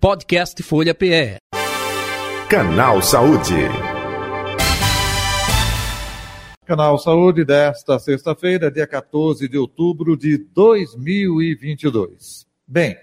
Podcast 0.00 0.62
Folha 0.62 0.94
PE. 0.94 1.36
Canal 2.48 3.02
Saúde. 3.02 3.52
Canal 6.64 6.96
Saúde 6.96 7.44
desta 7.44 7.98
sexta-feira, 7.98 8.70
dia 8.70 8.86
14 8.86 9.46
de 9.46 9.58
outubro 9.58 10.16
de 10.16 10.38
2022. 10.38 12.46
Bem, 12.66 12.96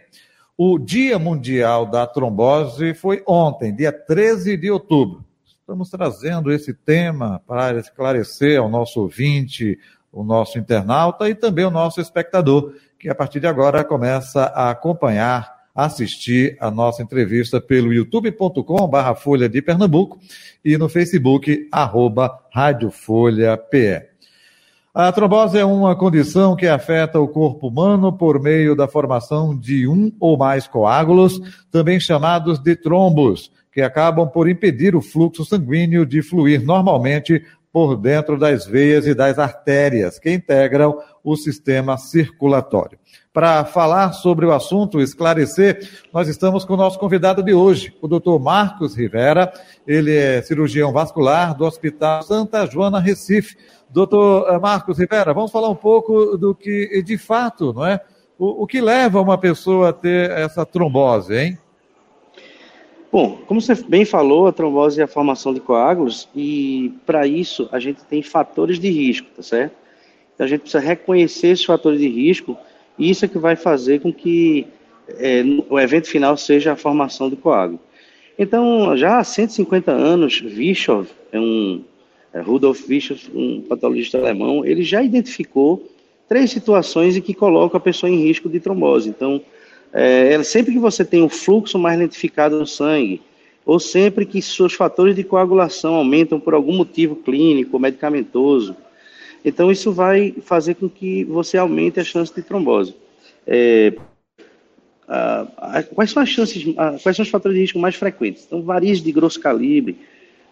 o 0.57 0.79
Dia 0.79 1.20
Mundial 1.20 1.86
da 1.86 2.07
Trombose 2.07 2.96
foi 2.96 3.22
ontem, 3.28 3.76
dia 3.76 3.92
13 3.92 4.58
de 4.58 4.72
outubro. 4.72 5.24
Estamos 5.46 5.92
trazendo 5.92 6.52
esse 6.52 6.74
tema 6.74 7.40
para 7.46 7.78
esclarecer 7.78 8.60
ao 8.60 8.68
nosso 8.68 9.02
ouvinte, 9.02 9.78
o 10.12 10.24
nosso 10.24 10.58
internauta 10.58 11.29
e 11.29 11.36
também 11.36 11.64
o 11.64 11.70
nosso 11.70 12.02
espectador, 12.02 12.74
que 12.98 13.08
a 13.08 13.14
partir 13.14 13.40
de 13.40 13.46
agora 13.46 13.84
começa 13.84 14.46
a 14.46 14.72
acompanhar 14.72 15.56
assistir 15.78 16.57
a 16.59 16.71
nossa 16.71 17.03
entrevista 17.03 17.62
pelo 17.62 17.94
youtube.com 17.94 18.88
barra 18.88 19.13
Folha 19.13 19.48
de 19.48 19.62
Pernambuco 19.62 20.18
e 20.66 20.76
no 20.76 20.90
Facebook, 20.90 21.68
arroba 21.72 22.35
Rádio 22.52 22.90
Folha 22.90 23.55
PE. 23.55 24.08
A 24.91 25.12
trombose 25.12 25.59
é 25.59 25.63
uma 25.63 25.95
condição 25.95 26.55
que 26.55 26.66
afeta 26.66 27.20
o 27.20 27.27
corpo 27.27 27.68
humano 27.68 28.12
por 28.12 28.41
meio 28.41 28.76
da 28.76 28.88
formação 28.88 29.55
de 29.55 29.88
um 29.88 30.12
ou 30.20 30.35
mais 30.35 30.68
coágulos, 30.68 31.40
também 31.70 31.99
chamados 31.99 32.57
de 32.57 32.76
trombos, 32.76 33.52
que 33.71 33.80
acabam 33.80 34.27
por 34.27 34.49
impedir 34.49 34.96
o 34.96 35.02
fluxo 35.02 35.46
sanguíneo 35.46 36.04
de 36.04 36.23
fluir 36.23 36.63
normalmente 36.66 37.44
por 37.71 37.96
dentro 37.96 38.40
das 38.40 38.66
veias 38.66 39.05
e 39.05 39.13
das 39.13 39.38
artérias 39.38 40.18
que 40.18 40.32
integram 40.32 40.98
o 41.27 41.36
sistema 41.36 41.98
circulatório. 41.98 42.98
Para 43.34 43.66
falar 43.66 44.13
sobre 44.13 44.45
o 44.45 44.54
assunto, 44.54 45.02
esclarecer, 45.02 45.85
nós 46.13 46.30
estamos 46.30 46.63
com 46.63 46.73
o 46.73 46.77
nosso 46.77 46.98
convidado 46.98 47.44
de 47.44 47.54
hoje, 47.54 47.94
o 48.02 48.08
doutor 48.08 48.40
Marcos 48.40 48.95
Rivera. 48.95 49.52
Ele 49.85 50.16
é 50.16 50.41
cirurgião 50.41 50.93
vascular 50.93 51.54
do 51.54 51.65
Hospital 51.65 52.24
Santa 52.24 52.65
Joana 52.65 52.98
Recife. 52.98 53.57
Doutor 53.90 54.48
eh, 54.48 54.57
Marcos 54.57 54.99
Rivera, 54.99 55.34
vamos 55.34 55.52
falar 55.52 55.68
um 55.68 55.76
pouco 55.76 56.37
do 56.37 56.55
que, 56.55 57.04
de 57.04 57.18
fato, 57.18 57.74
não 57.74 57.85
é? 57.85 57.99
O, 58.40 58.63
o 58.63 58.68
que 58.68 58.80
leva 58.80 59.20
uma 59.20 59.37
pessoa 59.37 59.90
a 59.90 59.93
ter 59.93 60.32
essa 60.32 60.65
trombose, 60.65 61.35
hein? 61.35 61.57
Bom, 63.12 63.40
como 63.48 63.59
você 63.59 63.76
bem 63.76 64.05
falou, 64.05 64.47
a 64.47 64.53
trombose 64.53 65.02
é 65.02 65.03
a 65.03 65.07
formação 65.07 65.53
de 65.53 65.59
coágulos 65.59 66.30
e 66.33 66.93
para 67.05 67.27
isso 67.27 67.67
a 67.69 67.80
gente 67.80 68.02
tem 68.05 68.23
fatores 68.23 68.80
de 68.80 68.89
risco, 68.89 69.27
tá 69.35 69.43
certo? 69.43 69.86
A 70.39 70.47
gente 70.47 70.61
precisa 70.61 70.83
reconhecer 70.83 71.47
esses 71.47 71.66
fatores 71.66 71.99
de 71.99 72.07
risco 72.07 72.57
e 72.97 73.09
isso 73.09 73.25
é 73.25 73.27
que 73.27 73.38
vai 73.38 73.55
fazer 73.55 74.02
com 74.02 74.13
que 74.13 74.67
é, 75.09 75.43
o 75.69 75.80
evento 75.80 76.07
final 76.07 76.35
seja 76.38 76.73
a 76.73 76.75
formação 76.75 77.30
de 77.30 77.35
coágulo. 77.35 77.80
Então, 78.38 78.95
já 78.95 79.17
há 79.17 79.23
150 79.23 79.91
anos, 79.91 80.41
Bischoff, 80.41 81.11
é 81.31 81.39
um, 81.39 81.83
é, 82.33 82.39
Rudolf 82.39 82.85
Bischoff, 82.88 83.31
um 83.33 83.61
patologista 83.61 84.17
alemão, 84.17 84.63
ele 84.63 84.83
já 84.83 85.02
identificou 85.02 85.89
três 86.27 86.52
situações 86.52 87.15
em 87.17 87.21
que 87.21 87.33
colocam 87.33 87.77
a 87.77 87.81
pessoa 87.81 88.09
em 88.09 88.17
risco 88.17 88.49
de 88.49 88.59
trombose. 88.59 89.09
Então, 89.09 89.41
é, 89.91 90.41
sempre 90.43 90.73
que 90.73 90.80
você 90.80 91.03
tem 91.03 91.23
um 91.23 91.30
fluxo 91.30 91.80
mais 91.80 91.97
lentificado 91.97 92.59
no 92.59 92.67
sangue, 92.67 93.21
ou 93.65 93.80
sempre 93.80 94.25
que 94.25 94.41
seus 94.41 94.73
fatores 94.73 95.15
de 95.15 95.23
coagulação 95.23 95.95
aumentam 95.95 96.39
por 96.39 96.53
algum 96.53 96.75
motivo 96.75 97.15
clínico, 97.15 97.80
medicamentoso, 97.80 98.75
então 99.43 99.71
isso 99.71 99.91
vai 99.91 100.33
fazer 100.41 100.75
com 100.75 100.89
que 100.89 101.23
você 101.25 101.57
aumente 101.57 101.99
a 101.99 102.03
chance 102.03 102.33
de 102.33 102.41
trombose. 102.41 102.95
É, 103.45 103.93
a, 105.07 105.47
a, 105.57 105.83
quais 105.83 106.11
são 106.11 106.21
as 106.21 106.30
chances, 106.30 106.66
a, 106.77 106.97
quais 106.99 107.16
são 107.16 107.23
os 107.23 107.30
fatores 107.30 107.55
de 107.55 107.61
risco 107.61 107.80
mais 107.80 107.95
frequentes? 107.95 108.43
Então, 108.45 108.61
varizes 108.61 109.02
de 109.02 109.11
grosso 109.11 109.39
calibre, 109.39 109.97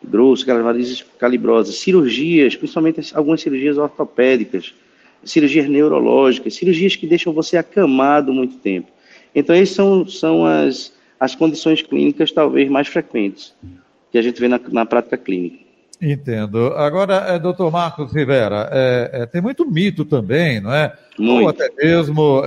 grosso, 0.04 0.46
varizes 0.46 1.04
calibrosas, 1.20 1.76
cirurgias, 1.76 2.56
principalmente 2.56 3.02
algumas 3.14 3.42
cirurgias 3.42 3.78
ortopédicas, 3.78 4.74
cirurgias 5.24 5.68
neurológicas, 5.68 6.56
cirurgias 6.56 6.96
que 6.96 7.08
deixam 7.08 7.34
você 7.34 7.58
acamado 7.58 8.32
muito 8.32 8.58
tempo. 8.58 8.92
Então, 9.34 9.54
essas 9.54 9.76
são, 9.76 10.08
são 10.08 10.46
as, 10.46 10.94
as 11.20 11.36
condições 11.36 11.82
clínicas 11.82 12.32
talvez 12.32 12.70
mais 12.70 12.88
frequentes 12.88 13.54
que 14.12 14.18
a 14.18 14.22
gente 14.22 14.40
vê 14.40 14.48
na, 14.48 14.60
na 14.72 14.86
prática 14.86 15.18
clínica. 15.18 15.65
Entendo. 16.06 16.68
Agora, 16.76 17.16
é, 17.30 17.40
doutor 17.40 17.72
Marcos 17.72 18.14
Rivera, 18.14 18.70
é, 18.72 19.10
é, 19.12 19.26
tem 19.26 19.42
muito 19.42 19.66
mito 19.66 20.06
também, 20.06 20.62
não 20.62 20.72
é? 20.72 20.94
Muito. 21.18 21.44
Ou 21.44 21.50
até 21.50 21.68
mesmo 21.76 22.44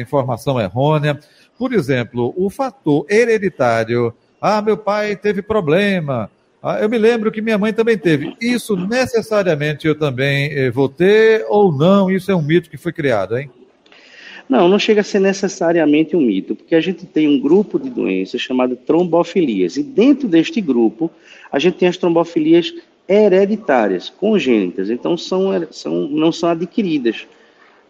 informação 0.00 0.58
errônea. 0.58 1.20
Por 1.58 1.74
exemplo, 1.74 2.32
o 2.34 2.48
fator 2.48 3.04
hereditário. 3.10 4.14
Ah, 4.40 4.62
meu 4.62 4.78
pai 4.78 5.16
teve 5.16 5.42
problema. 5.42 6.30
Ah, 6.62 6.78
eu 6.80 6.88
me 6.88 6.96
lembro 6.96 7.30
que 7.30 7.42
minha 7.42 7.58
mãe 7.58 7.74
também 7.74 7.98
teve. 7.98 8.34
Isso 8.40 8.74
necessariamente 8.74 9.86
eu 9.86 9.94
também 9.94 10.70
vou 10.70 10.88
ter 10.88 11.44
ou 11.48 11.70
não? 11.70 12.10
Isso 12.10 12.30
é 12.30 12.34
um 12.34 12.40
mito 12.40 12.70
que 12.70 12.78
foi 12.78 12.92
criado, 12.92 13.36
hein? 13.36 13.50
Não, 14.48 14.68
não 14.68 14.78
chega 14.78 15.00
a 15.00 15.04
ser 15.04 15.20
necessariamente 15.20 16.16
um 16.16 16.20
mito, 16.20 16.54
porque 16.54 16.74
a 16.74 16.80
gente 16.80 17.06
tem 17.06 17.28
um 17.28 17.40
grupo 17.40 17.78
de 17.78 17.88
doenças 17.88 18.40
chamado 18.40 18.76
trombofilias, 18.76 19.76
e 19.76 19.82
dentro 19.82 20.28
deste 20.28 20.60
grupo 20.60 21.10
a 21.50 21.58
gente 21.58 21.78
tem 21.78 21.88
as 21.88 21.96
trombofilias 21.96 22.74
hereditárias, 23.08 24.08
congênitas, 24.08 24.90
então 24.90 25.16
são, 25.16 25.50
são, 25.70 26.08
não 26.08 26.32
são 26.32 26.48
adquiridas. 26.48 27.26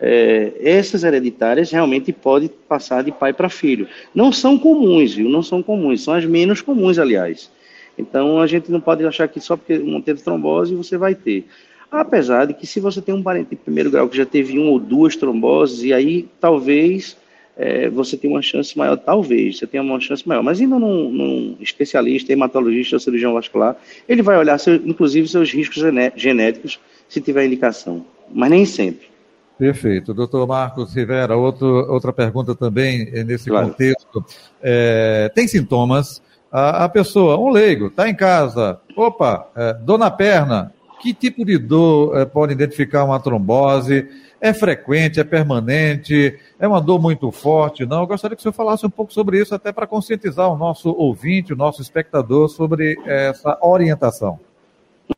É, 0.00 0.52
essas 0.60 1.04
hereditárias 1.04 1.70
realmente 1.70 2.12
podem 2.12 2.50
passar 2.68 3.02
de 3.04 3.12
pai 3.12 3.32
para 3.32 3.48
filho. 3.48 3.88
Não 4.14 4.32
são 4.32 4.58
comuns, 4.58 5.14
viu? 5.14 5.28
Não 5.28 5.42
são 5.42 5.62
comuns, 5.62 6.02
são 6.02 6.14
as 6.14 6.24
menos 6.24 6.60
comuns, 6.60 6.98
aliás. 6.98 7.50
Então 7.96 8.40
a 8.40 8.46
gente 8.46 8.70
não 8.70 8.80
pode 8.80 9.06
achar 9.06 9.28
que 9.28 9.40
só 9.40 9.56
porque 9.56 9.78
uma 9.78 10.02
teve 10.02 10.20
trombose 10.20 10.74
você 10.74 10.96
vai 10.96 11.14
ter. 11.14 11.46
Apesar 11.90 12.46
de 12.46 12.54
que 12.54 12.66
se 12.66 12.80
você 12.80 13.00
tem 13.00 13.14
um 13.14 13.22
parente 13.22 13.50
de 13.50 13.56
primeiro 13.56 13.90
grau 13.90 14.08
que 14.08 14.16
já 14.16 14.26
teve 14.26 14.58
uma 14.58 14.70
ou 14.70 14.80
duas 14.80 15.14
tromboses, 15.14 15.84
e 15.84 15.92
aí 15.92 16.28
talvez 16.40 17.16
é, 17.56 17.88
você 17.88 18.16
tenha 18.16 18.34
uma 18.34 18.42
chance 18.42 18.76
maior, 18.76 18.96
talvez 18.96 19.58
você 19.58 19.66
tenha 19.66 19.82
uma 19.82 20.00
chance 20.00 20.26
maior. 20.26 20.42
Mas 20.42 20.60
indo 20.60 20.78
num, 20.78 21.10
num 21.10 21.56
especialista, 21.60 22.32
hematologista 22.32 22.96
ou 22.96 23.00
cirurgião 23.00 23.34
vascular, 23.34 23.76
ele 24.08 24.22
vai 24.22 24.36
olhar, 24.36 24.58
seu, 24.58 24.74
inclusive, 24.74 25.28
seus 25.28 25.52
riscos 25.52 25.82
genéticos, 26.16 26.80
se 27.08 27.20
tiver 27.20 27.46
indicação. 27.46 28.04
Mas 28.32 28.50
nem 28.50 28.66
sempre. 28.66 29.14
Perfeito. 29.58 30.12
Doutor 30.12 30.46
Marcos 30.46 30.94
Rivera, 30.94 31.36
outro, 31.36 31.66
outra 31.90 32.12
pergunta 32.12 32.54
também 32.54 33.10
nesse 33.24 33.48
claro. 33.48 33.68
contexto. 33.68 34.24
É, 34.60 35.30
tem 35.34 35.46
sintomas? 35.46 36.20
A, 36.50 36.84
a, 36.84 36.88
pessoa, 36.88 37.38
um 37.38 37.50
leigo, 37.50 37.86
está 37.86 38.08
em 38.08 38.14
casa, 38.14 38.80
opa, 38.96 39.48
é, 39.56 39.74
dor 39.74 39.98
na 39.98 40.08
perna, 40.08 40.72
que 41.02 41.12
tipo 41.12 41.44
de 41.44 41.58
dor 41.58 42.16
é, 42.16 42.24
pode 42.24 42.52
identificar 42.52 43.04
uma 43.04 43.18
trombose? 43.18 44.08
É 44.40 44.52
frequente, 44.52 45.20
é 45.20 45.24
permanente, 45.24 46.38
é 46.58 46.68
uma 46.68 46.80
dor 46.80 47.00
muito 47.00 47.30
forte? 47.30 47.86
Não, 47.86 48.00
eu 48.00 48.06
gostaria 48.06 48.36
que 48.36 48.40
o 48.40 48.42
senhor 48.42 48.52
falasse 48.52 48.84
um 48.84 48.90
pouco 48.90 49.12
sobre 49.12 49.40
isso, 49.40 49.54
até 49.54 49.72
para 49.72 49.86
conscientizar 49.86 50.52
o 50.52 50.56
nosso 50.56 50.90
ouvinte, 50.90 51.52
o 51.52 51.56
nosso 51.56 51.80
espectador 51.80 52.48
sobre 52.48 52.98
essa 53.06 53.58
orientação. 53.62 54.38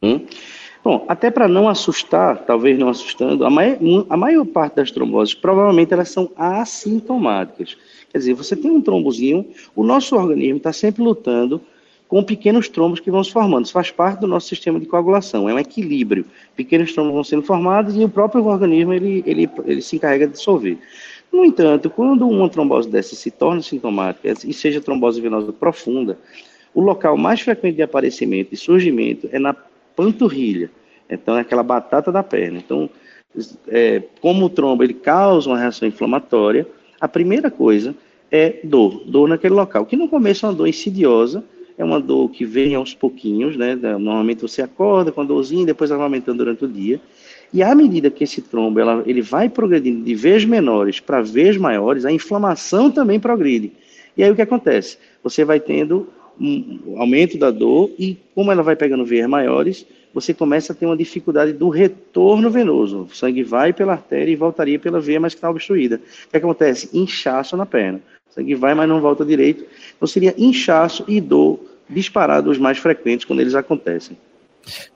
Uhum. 0.02 0.26
Bom, 0.86 1.04
até 1.08 1.32
para 1.32 1.48
não 1.48 1.68
assustar, 1.68 2.44
talvez 2.46 2.78
não 2.78 2.88
assustando, 2.88 3.44
a 3.44 3.50
maior, 3.50 3.76
a 4.08 4.16
maior 4.16 4.44
parte 4.46 4.76
das 4.76 4.92
tromboses 4.92 5.34
provavelmente 5.34 5.92
elas 5.92 6.10
são 6.10 6.30
assintomáticas. 6.36 7.76
Quer 8.12 8.18
dizer, 8.18 8.34
você 8.34 8.54
tem 8.54 8.70
um 8.70 8.80
trombozinho, 8.80 9.44
o 9.74 9.82
nosso 9.82 10.14
organismo 10.14 10.58
está 10.58 10.72
sempre 10.72 11.02
lutando 11.02 11.60
com 12.08 12.22
pequenos 12.22 12.68
trombos 12.68 13.00
que 13.00 13.10
vão 13.10 13.22
se 13.22 13.32
formando. 13.32 13.64
Isso 13.64 13.72
faz 13.72 13.90
parte 13.90 14.20
do 14.20 14.26
nosso 14.26 14.48
sistema 14.48 14.78
de 14.78 14.86
coagulação, 14.86 15.48
é 15.48 15.54
um 15.54 15.58
equilíbrio. 15.58 16.24
Pequenos 16.54 16.92
trombos 16.92 17.14
vão 17.14 17.24
sendo 17.24 17.42
formados 17.42 17.96
e 17.96 18.04
o 18.04 18.08
próprio 18.08 18.44
organismo 18.44 18.92
ele, 18.92 19.22
ele, 19.26 19.50
ele 19.64 19.82
se 19.82 19.96
encarrega 19.96 20.26
de 20.26 20.34
dissolver. 20.34 20.78
No 21.32 21.44
entanto, 21.44 21.90
quando 21.90 22.28
uma 22.28 22.48
trombose 22.48 22.88
dessa 22.88 23.14
se 23.14 23.30
torna 23.30 23.60
sintomática, 23.60 24.32
e 24.44 24.52
seja 24.52 24.80
trombose 24.80 25.20
venosa 25.20 25.52
profunda, 25.52 26.18
o 26.72 26.80
local 26.80 27.16
mais 27.16 27.40
frequente 27.40 27.76
de 27.76 27.82
aparecimento 27.82 28.52
e 28.52 28.56
surgimento 28.56 29.28
é 29.32 29.38
na 29.38 29.54
panturrilha, 29.94 30.70
então 31.10 31.36
é 31.36 31.40
aquela 31.40 31.62
batata 31.62 32.12
da 32.12 32.22
perna. 32.22 32.58
Então, 32.58 32.88
é, 33.68 34.02
como 34.20 34.46
o 34.46 34.50
trombo 34.50 34.84
ele 34.84 34.94
causa 34.94 35.48
uma 35.50 35.58
reação 35.58 35.86
inflamatória, 35.88 36.66
a 37.00 37.08
primeira 37.08 37.50
coisa 37.50 37.94
é 38.30 38.60
dor, 38.64 39.02
dor 39.06 39.28
naquele 39.28 39.54
local, 39.54 39.84
que 39.86 39.96
no 39.96 40.08
começo 40.08 40.46
é 40.46 40.48
uma 40.48 40.54
dor 40.54 40.68
insidiosa, 40.68 41.44
é 41.78 41.84
uma 41.84 42.00
dor 42.00 42.30
que 42.30 42.44
vem 42.44 42.74
aos 42.74 42.94
pouquinhos, 42.94 43.56
né? 43.56 43.74
Normalmente 43.74 44.42
você 44.42 44.62
acorda 44.62 45.12
com 45.12 45.20
a 45.20 45.24
dorzinha, 45.24 45.66
depois 45.66 45.90
ela 45.90 45.98
vai 45.98 46.06
aumentando 46.06 46.38
durante 46.38 46.64
o 46.64 46.68
dia. 46.68 47.00
E 47.52 47.62
à 47.62 47.74
medida 47.74 48.10
que 48.10 48.24
esse 48.24 48.42
trombo 48.42 48.80
ela, 48.80 49.02
ele 49.06 49.22
vai 49.22 49.48
progredindo 49.48 50.04
de 50.04 50.14
vez 50.14 50.44
menores 50.44 51.00
para 51.00 51.22
vez 51.22 51.56
maiores, 51.56 52.04
a 52.04 52.12
inflamação 52.12 52.90
também 52.90 53.20
progride. 53.20 53.72
E 54.16 54.24
aí 54.24 54.30
o 54.30 54.34
que 54.34 54.42
acontece? 54.42 54.98
Você 55.22 55.44
vai 55.44 55.60
tendo 55.60 56.08
um 56.40 57.00
aumento 57.00 57.38
da 57.38 57.50
dor 57.50 57.90
e 57.98 58.16
como 58.34 58.50
ela 58.52 58.62
vai 58.62 58.76
pegando 58.76 59.04
veias 59.04 59.28
maiores, 59.28 59.86
você 60.12 60.32
começa 60.32 60.72
a 60.72 60.76
ter 60.76 60.86
uma 60.86 60.96
dificuldade 60.96 61.52
do 61.52 61.68
retorno 61.68 62.50
venoso. 62.50 63.06
O 63.10 63.14
sangue 63.14 63.42
vai 63.42 63.72
pela 63.72 63.92
artéria 63.92 64.32
e 64.32 64.36
voltaria 64.36 64.78
pela 64.78 65.00
veia, 65.00 65.20
mas 65.20 65.34
que 65.34 65.38
está 65.38 65.50
obstruída. 65.50 66.00
O 66.26 66.30
que 66.30 66.36
acontece? 66.36 66.88
Inchaço 66.96 67.56
na 67.56 67.66
perna. 67.66 68.00
Sangue 68.36 68.54
vai, 68.54 68.74
mas 68.74 68.88
não 68.88 69.00
volta 69.00 69.24
direito. 69.24 69.64
Então 69.96 70.06
seria 70.06 70.34
inchaço 70.36 71.04
e 71.08 71.20
dor 71.20 71.58
disparados 71.88 72.52
os 72.52 72.58
mais 72.58 72.78
frequentes 72.78 73.24
quando 73.24 73.40
eles 73.40 73.54
acontecem. 73.54 74.16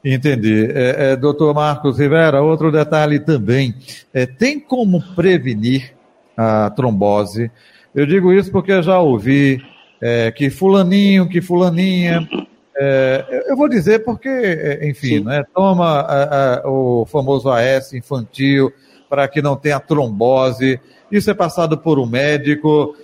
Entendi. 0.05 0.67
É, 0.73 1.13
é, 1.13 1.17
doutor 1.17 1.55
Marcos 1.55 1.99
Rivera, 1.99 2.43
outro 2.43 2.71
detalhe 2.71 3.19
também. 3.19 3.75
É, 4.13 4.27
tem 4.27 4.61
como 4.61 5.03
prevenir 5.15 5.95
a 6.37 6.71
trombose? 6.71 7.51
Eu 7.95 8.05
digo 8.07 8.33
isso 8.33 8.51
porque 8.51 8.83
já 8.83 9.01
ouvi 9.01 9.63
é, 10.01 10.31
que 10.31 10.51
fulaninho, 10.51 11.29
que 11.29 11.41
fulaninha. 11.41 12.29
É, 12.77 13.45
eu 13.49 13.57
vou 13.57 13.69
dizer 13.69 14.05
porque, 14.05 14.29
é, 14.29 14.89
enfim, 14.89 15.21
né, 15.21 15.45
toma 15.55 16.01
a, 16.01 16.61
a, 16.61 16.69
o 16.69 17.07
famoso 17.07 17.49
AS 17.51 17.93
infantil 17.93 18.73
para 19.11 19.27
que 19.27 19.43
não 19.43 19.57
tenha 19.57 19.81
trombose. 19.81 20.81
Isso 21.11 21.29
é 21.29 21.35
passado 21.35 21.77
por 21.77 21.99
um 21.99 22.07
médico. 22.07 22.97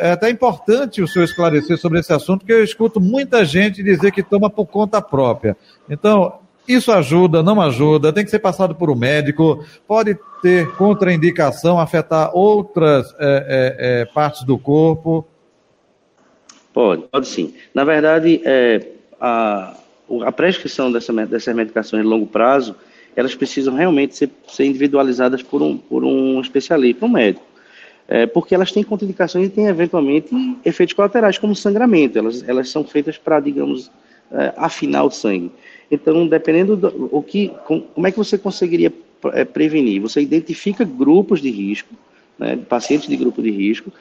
É 0.00 0.12
até 0.12 0.30
importante 0.30 1.02
o 1.02 1.06
senhor 1.06 1.26
esclarecer 1.26 1.76
sobre 1.76 2.00
esse 2.00 2.12
assunto, 2.12 2.40
porque 2.40 2.54
eu 2.54 2.64
escuto 2.64 2.98
muita 2.98 3.44
gente 3.44 3.82
dizer 3.82 4.10
que 4.10 4.22
toma 4.22 4.48
por 4.48 4.64
conta 4.66 5.02
própria. 5.02 5.54
Então, 5.88 6.40
isso 6.66 6.90
ajuda, 6.90 7.42
não 7.42 7.60
ajuda, 7.60 8.12
tem 8.12 8.24
que 8.24 8.30
ser 8.30 8.38
passado 8.38 8.74
por 8.74 8.90
um 8.90 8.94
médico, 8.94 9.64
pode 9.86 10.16
ter 10.40 10.70
contraindicação, 10.76 11.78
afetar 11.78 12.34
outras 12.34 13.14
é, 13.18 13.18
é, 13.18 14.00
é, 14.00 14.04
partes 14.06 14.44
do 14.44 14.56
corpo. 14.56 15.26
Pode, 16.72 17.02
pode 17.02 17.28
sim. 17.28 17.54
Na 17.74 17.84
verdade, 17.84 18.40
é, 18.44 18.86
a, 19.20 19.76
a 20.24 20.32
prescrição 20.32 20.90
dessa, 20.90 21.12
dessas 21.26 21.54
medicações 21.54 22.02
de 22.02 22.08
longo 22.08 22.26
prazo, 22.26 22.74
elas 23.14 23.34
precisam 23.34 23.74
realmente 23.74 24.16
ser, 24.16 24.30
ser 24.48 24.64
individualizadas 24.64 25.42
por 25.42 25.62
um, 25.62 25.76
por 25.76 26.04
um 26.04 26.40
especialista, 26.40 27.00
por 27.00 27.06
um 27.06 27.12
médico. 27.12 27.44
É, 28.08 28.26
porque 28.26 28.54
elas 28.54 28.72
têm 28.72 28.82
contraindicações 28.82 29.46
e 29.46 29.50
têm, 29.50 29.66
eventualmente, 29.66 30.28
efeitos 30.64 30.94
colaterais, 30.94 31.38
como 31.38 31.54
sangramento. 31.54 32.18
Elas, 32.18 32.46
elas 32.46 32.68
são 32.68 32.84
feitas 32.84 33.16
para, 33.16 33.40
digamos, 33.40 33.90
é, 34.30 34.52
afinar 34.56 35.04
o 35.04 35.10
sangue. 35.10 35.50
Então, 35.90 36.26
dependendo 36.26 36.76
do 36.76 37.08
o 37.12 37.22
que, 37.22 37.52
com, 37.66 37.80
como 37.80 38.06
é 38.06 38.10
que 38.10 38.18
você 38.18 38.36
conseguiria 38.36 38.92
é, 39.32 39.44
prevenir? 39.44 40.00
Você 40.00 40.20
identifica 40.20 40.84
grupos 40.84 41.40
de 41.40 41.50
risco, 41.50 41.94
né, 42.38 42.58
pacientes 42.68 43.08
de 43.08 43.16
grupo 43.16 43.42
de 43.42 43.50
risco, 43.50 43.92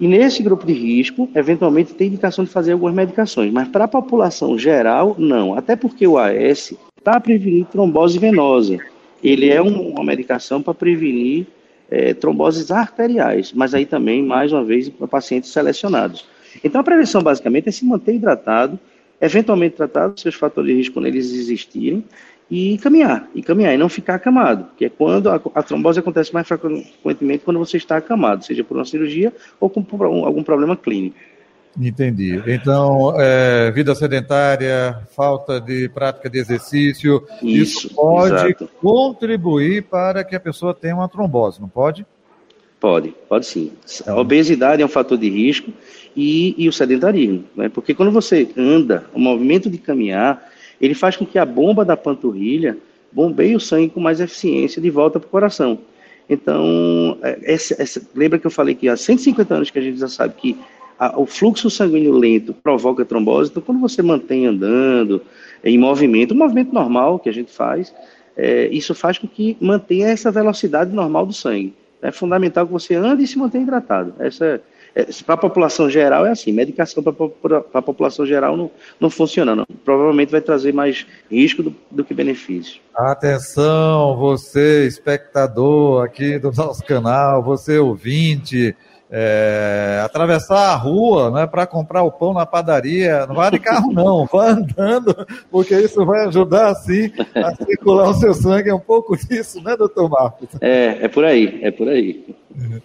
e 0.00 0.06
nesse 0.06 0.42
grupo 0.42 0.64
de 0.64 0.72
risco, 0.72 1.28
eventualmente 1.34 1.94
tem 1.94 2.06
indicação 2.06 2.44
de 2.44 2.50
fazer 2.50 2.72
algumas 2.72 2.94
medicações, 2.94 3.52
mas 3.52 3.66
para 3.68 3.84
a 3.84 3.88
população 3.88 4.56
geral, 4.56 5.16
não. 5.18 5.54
Até 5.54 5.74
porque 5.74 6.06
o 6.06 6.16
AS 6.16 6.74
está 6.96 7.18
prevenindo 7.18 7.66
trombose 7.66 8.18
venosa. 8.18 8.78
Ele 9.22 9.50
é 9.50 9.60
um, 9.60 9.90
uma 9.90 10.04
medicação 10.04 10.62
para 10.62 10.72
prevenir 10.72 11.46
é, 11.90 12.14
tromboses 12.14 12.70
arteriais, 12.70 13.52
mas 13.52 13.74
aí 13.74 13.84
também, 13.84 14.22
mais 14.22 14.52
uma 14.52 14.62
vez, 14.62 14.88
para 14.88 15.08
pacientes 15.08 15.50
selecionados. 15.50 16.24
Então, 16.62 16.80
a 16.80 16.84
prevenção 16.84 17.20
basicamente 17.20 17.68
é 17.68 17.72
se 17.72 17.84
manter 17.84 18.14
hidratado, 18.14 18.78
eventualmente 19.20 19.76
tratar 19.76 20.08
os 20.08 20.20
seus 20.20 20.34
fatores 20.34 20.70
de 20.70 20.76
risco 20.76 20.94
quando 20.94 21.06
eles 21.06 21.32
existirem, 21.32 22.04
e 22.50 22.78
caminhar, 22.78 23.28
e 23.34 23.42
caminhar, 23.42 23.74
e 23.74 23.78
não 23.78 23.88
ficar 23.88 24.14
acamado, 24.14 24.68
que 24.76 24.86
é 24.86 24.88
quando 24.88 25.28
a, 25.28 25.40
a, 25.54 25.62
trombose 25.62 26.00
acontece 26.00 26.32
mais 26.32 26.48
frequentemente 26.48 27.44
quando 27.44 27.58
você 27.58 27.76
está 27.76 27.98
acamado, 27.98 28.44
seja 28.44 28.64
por 28.64 28.76
uma 28.76 28.86
cirurgia 28.86 29.32
ou 29.60 29.68
com 29.68 29.84
algum 30.24 30.42
problema 30.42 30.76
clínico. 30.76 31.16
Entendi. 31.78 32.42
Então, 32.46 33.14
é, 33.20 33.70
vida 33.70 33.94
sedentária, 33.94 34.98
falta 35.14 35.60
de 35.60 35.88
prática 35.90 36.28
de 36.28 36.38
exercício, 36.38 37.22
isso, 37.42 37.86
isso 37.86 37.94
pode 37.94 38.34
exato. 38.34 38.68
contribuir 38.80 39.82
para 39.82 40.24
que 40.24 40.34
a 40.34 40.40
pessoa 40.40 40.74
tenha 40.74 40.94
uma 40.94 41.08
trombose, 41.08 41.60
não 41.60 41.68
pode? 41.68 42.04
Pode, 42.80 43.14
pode 43.28 43.46
sim. 43.46 43.72
A 44.06 44.14
obesidade 44.18 44.82
é 44.82 44.84
um 44.84 44.88
fator 44.88 45.18
de 45.18 45.28
risco 45.28 45.72
e, 46.16 46.54
e 46.56 46.68
o 46.68 46.72
sedentarismo, 46.72 47.44
né? 47.54 47.68
porque 47.68 47.94
quando 47.94 48.10
você 48.10 48.48
anda, 48.56 49.04
o 49.12 49.20
movimento 49.20 49.68
de 49.68 49.78
caminhar, 49.78 50.50
ele 50.80 50.94
faz 50.94 51.16
com 51.16 51.26
que 51.26 51.38
a 51.38 51.44
bomba 51.44 51.84
da 51.84 51.96
panturrilha 51.96 52.76
bombeie 53.12 53.56
o 53.56 53.60
sangue 53.60 53.90
com 53.90 54.00
mais 54.00 54.20
eficiência 54.20 54.80
de 54.80 54.90
volta 54.90 55.18
para 55.18 55.26
o 55.26 55.30
coração. 55.30 55.78
Então, 56.28 57.16
é, 57.22 57.38
essa, 57.42 57.80
essa, 57.80 58.02
lembra 58.14 58.38
que 58.38 58.46
eu 58.46 58.50
falei 58.50 58.74
que 58.74 58.88
há 58.88 58.96
150 58.96 59.54
anos 59.54 59.70
que 59.70 59.78
a 59.78 59.82
gente 59.82 59.98
já 59.98 60.08
sabe 60.08 60.34
que 60.36 60.58
a, 60.98 61.18
o 61.18 61.24
fluxo 61.24 61.70
sanguíneo 61.70 62.12
lento 62.12 62.52
provoca 62.52 63.04
trombose, 63.04 63.50
então 63.50 63.62
quando 63.62 63.80
você 63.80 64.02
mantém 64.02 64.46
andando, 64.46 65.22
em 65.64 65.78
movimento, 65.78 66.32
o 66.32 66.36
movimento 66.36 66.72
normal 66.72 67.18
que 67.18 67.28
a 67.28 67.32
gente 67.32 67.50
faz, 67.50 67.94
é, 68.36 68.68
isso 68.68 68.94
faz 68.94 69.18
com 69.18 69.26
que 69.26 69.56
mantenha 69.60 70.08
essa 70.08 70.30
velocidade 70.30 70.94
normal 70.94 71.26
do 71.26 71.32
sangue. 71.32 71.74
É 72.00 72.12
fundamental 72.12 72.66
que 72.66 72.72
você 72.72 72.94
ande 72.94 73.24
e 73.24 73.26
se 73.26 73.36
mantenha 73.38 73.64
hidratado. 73.64 74.14
Essa 74.20 74.44
é 74.44 74.60
é, 74.94 75.06
para 75.24 75.34
a 75.34 75.38
população 75.38 75.88
geral 75.88 76.26
é 76.26 76.30
assim, 76.30 76.52
medicação 76.52 77.02
para 77.02 77.64
a 77.74 77.82
população 77.82 78.26
geral 78.26 78.56
não, 78.56 78.70
não 79.00 79.10
funciona, 79.10 79.54
não. 79.54 79.66
Provavelmente 79.84 80.30
vai 80.30 80.40
trazer 80.40 80.72
mais 80.72 81.06
risco 81.30 81.62
do, 81.62 81.74
do 81.90 82.04
que 82.04 82.14
benefício. 82.14 82.80
Atenção, 82.94 84.16
você 84.16 84.86
espectador 84.86 86.04
aqui 86.04 86.38
do 86.38 86.50
nosso 86.50 86.84
canal, 86.84 87.42
você 87.42 87.78
ouvinte, 87.78 88.74
é, 89.10 90.02
atravessar 90.04 90.72
a 90.72 90.76
rua 90.76 91.30
né, 91.30 91.46
para 91.46 91.66
comprar 91.66 92.02
o 92.02 92.12
pão 92.12 92.34
na 92.34 92.44
padaria, 92.44 93.26
não 93.26 93.34
vai 93.34 93.50
de 93.50 93.58
carro 93.58 93.90
não, 93.92 94.26
vá 94.26 94.50
andando, 94.50 95.26
porque 95.50 95.74
isso 95.76 96.04
vai 96.04 96.26
ajudar 96.26 96.68
assim 96.68 97.10
a 97.34 97.54
circular 97.54 98.10
o 98.10 98.14
seu 98.14 98.34
sangue, 98.34 98.68
é 98.68 98.74
um 98.74 98.80
pouco 98.80 99.16
disso, 99.16 99.62
né, 99.62 99.76
doutor 99.76 100.10
Marcos? 100.10 100.48
É, 100.60 101.04
é 101.04 101.08
por 101.08 101.24
aí, 101.24 101.58
é 101.62 101.70
por 101.70 101.88
aí. 101.88 102.36
Uhum. 102.54 102.80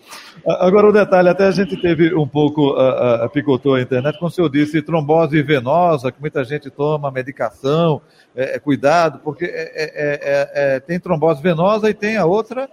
Agora, 0.46 0.88
o 0.88 0.90
um 0.90 0.94
detalhe, 0.94 1.30
até 1.30 1.46
a 1.46 1.52
gente 1.52 1.80
teve 1.81 2.14
um 2.14 2.28
pouco, 2.28 2.74
a, 2.75 3.30
picotou 3.30 3.75
a 3.75 3.81
internet, 3.81 4.18
como 4.18 4.30
o 4.30 4.31
senhor 4.31 4.50
disse, 4.50 4.81
trombose 4.81 5.42
venosa, 5.42 6.12
que 6.12 6.20
muita 6.20 6.44
gente 6.44 6.70
toma 6.70 7.12
medicação, 7.12 8.02
é, 8.36 8.56
é 8.56 8.60
cuidado, 8.60 9.20
porque 9.24 9.46
é, 9.46 9.50
é, 9.50 9.92
é, 9.96 10.75
é 10.75 10.80
tem 10.80 11.00
trombose 11.00 11.42
venosa 11.42 11.90
e 11.90 11.94
tem 11.94 12.18
a 12.18 12.25
outra... 12.25 12.70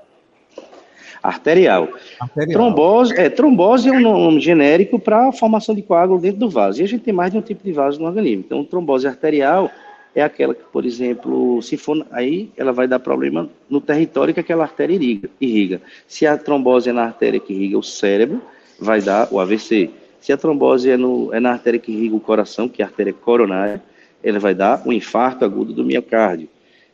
Arterial. 1.22 1.88
Arterial. 2.19 2.52
Trombose, 2.52 3.14
é, 3.19 3.28
trombose 3.28 3.88
é 3.88 3.93
um 3.93 4.00
nome 4.00 4.40
genérico 4.40 4.99
para 4.99 5.28
a 5.28 5.32
formação 5.32 5.75
de 5.75 5.82
coágulo 5.82 6.20
dentro 6.20 6.38
do 6.38 6.49
vaso, 6.50 6.81
e 6.81 6.84
a 6.84 6.88
gente 6.88 7.02
tem 7.02 7.12
mais 7.12 7.32
de 7.32 7.38
um 7.38 7.43
tipo 7.43 7.62
de 7.62 7.72
vaso 7.72 8.00
no 8.00 8.06
organismo. 8.06 8.44
Então, 8.46 8.64
trombose 8.64 9.06
arterial 9.06 9.70
é 10.14 10.22
aquela 10.22 10.55
que, 10.55 10.62
por 10.72 10.84
exemplo, 10.84 11.62
se 11.62 11.76
for 11.76 12.05
aí, 12.11 12.50
ela 12.56 12.72
vai 12.72 12.88
dar 12.88 12.99
problema 12.99 13.49
no 13.69 13.81
território 13.81 14.34
que 14.34 14.40
aquela 14.40 14.64
artéria 14.64 14.99
irriga. 15.40 15.81
Se 16.06 16.26
a 16.26 16.37
trombose 16.37 16.90
é 16.90 16.93
na 16.93 17.05
artéria 17.05 17.38
que 17.38 17.52
irriga 17.52 17.78
o 17.78 17.82
cérebro, 17.82 18.43
vai 18.78 19.00
dar 19.00 19.28
o 19.31 19.38
AVC. 19.38 19.90
Se 20.20 20.32
a 20.32 20.37
trombose 20.37 20.90
é, 20.90 20.96
no, 20.96 21.32
é 21.32 21.40
na 21.40 21.52
artéria 21.52 21.78
que 21.78 21.93
irriga 21.93 22.16
o 22.16 22.20
coração, 22.20 22.69
que 22.69 22.82
é 22.82 22.84
a 22.84 22.88
artéria 22.88 23.12
coronária, 23.12 23.83
ela 24.23 24.38
vai 24.38 24.54
dar 24.54 24.83
o 24.85 24.92
infarto 24.92 25.44
agudo 25.44 25.73
do 25.73 25.85
miocárdio. 25.85 26.49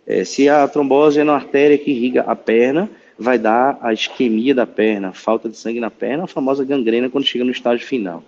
É, 0.06 0.22
se 0.22 0.48
a 0.48 0.66
trombose 0.68 1.18
é 1.18 1.24
na 1.24 1.34
artéria 1.34 1.76
que 1.76 1.90
irriga 1.90 2.22
a 2.22 2.36
perna, 2.36 2.88
vai 3.18 3.38
dar 3.38 3.78
a 3.80 3.92
isquemia 3.92 4.54
da 4.54 4.66
perna, 4.66 5.12
falta 5.12 5.48
de 5.48 5.56
sangue 5.56 5.80
na 5.80 5.90
perna, 5.90 6.24
a 6.24 6.26
famosa 6.26 6.64
gangrena 6.64 7.08
quando 7.08 7.24
chega 7.24 7.44
no 7.44 7.50
estágio 7.50 7.86
final. 7.86 8.22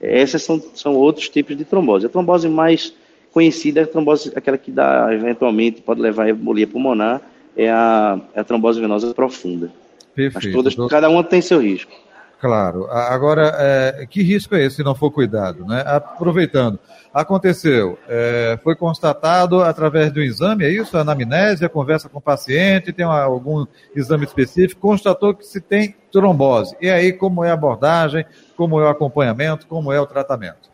É, 0.00 0.20
esses 0.20 0.42
são, 0.42 0.62
são 0.74 0.94
outros 0.94 1.28
tipos 1.28 1.56
de 1.56 1.64
trombose. 1.64 2.06
A 2.06 2.08
trombose 2.08 2.48
mais 2.48 2.94
conhecida, 3.32 3.82
a 3.82 3.86
trombose, 3.86 4.32
aquela 4.34 4.56
que 4.56 4.70
dá, 4.70 5.12
eventualmente, 5.12 5.80
pode 5.80 6.00
levar 6.00 6.24
a 6.24 6.30
embolia 6.30 6.66
pulmonar, 6.66 7.20
é 7.56 7.68
a, 7.68 8.20
é 8.34 8.40
a 8.40 8.44
trombose 8.44 8.80
venosa 8.80 9.12
profunda. 9.12 9.72
Perfeito. 10.14 10.56
Mas 10.56 10.74
todas, 10.74 10.90
cada 10.90 11.08
uma 11.08 11.24
tem 11.24 11.40
seu 11.40 11.60
risco. 11.60 11.92
Claro. 12.40 12.86
Agora, 12.88 13.52
é, 13.58 14.06
que 14.06 14.22
risco 14.22 14.54
é 14.54 14.64
esse 14.64 14.76
se 14.76 14.84
não 14.84 14.94
for 14.94 15.10
cuidado? 15.10 15.64
Né? 15.66 15.82
Aproveitando, 15.84 16.78
aconteceu, 17.12 17.98
é, 18.08 18.56
foi 18.62 18.76
constatado 18.76 19.60
através 19.60 20.12
do 20.12 20.22
exame, 20.22 20.64
é 20.64 20.70
isso? 20.70 20.96
A 20.96 21.00
anamnésia, 21.00 21.68
conversa 21.68 22.08
com 22.08 22.18
o 22.18 22.22
paciente, 22.22 22.92
tem 22.92 23.04
uma, 23.04 23.20
algum 23.20 23.66
exame 23.94 24.24
específico, 24.24 24.80
constatou 24.80 25.34
que 25.34 25.44
se 25.44 25.60
tem 25.60 25.96
trombose. 26.12 26.76
E 26.80 26.88
aí, 26.88 27.12
como 27.12 27.42
é 27.42 27.50
a 27.50 27.54
abordagem, 27.54 28.24
como 28.56 28.80
é 28.80 28.84
o 28.84 28.88
acompanhamento, 28.88 29.66
como 29.66 29.92
é 29.92 30.00
o 30.00 30.06
tratamento? 30.06 30.70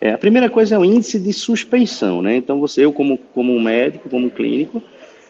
É, 0.00 0.12
a 0.14 0.18
primeira 0.18 0.48
coisa 0.48 0.76
é 0.76 0.78
o 0.78 0.84
índice 0.84 1.20
de 1.20 1.32
suspeição, 1.34 2.22
né? 2.22 2.36
Então, 2.36 2.58
você, 2.58 2.86
eu 2.86 2.92
como, 2.92 3.18
como 3.34 3.60
médico, 3.60 4.08
como 4.08 4.30
clínico, 4.30 4.82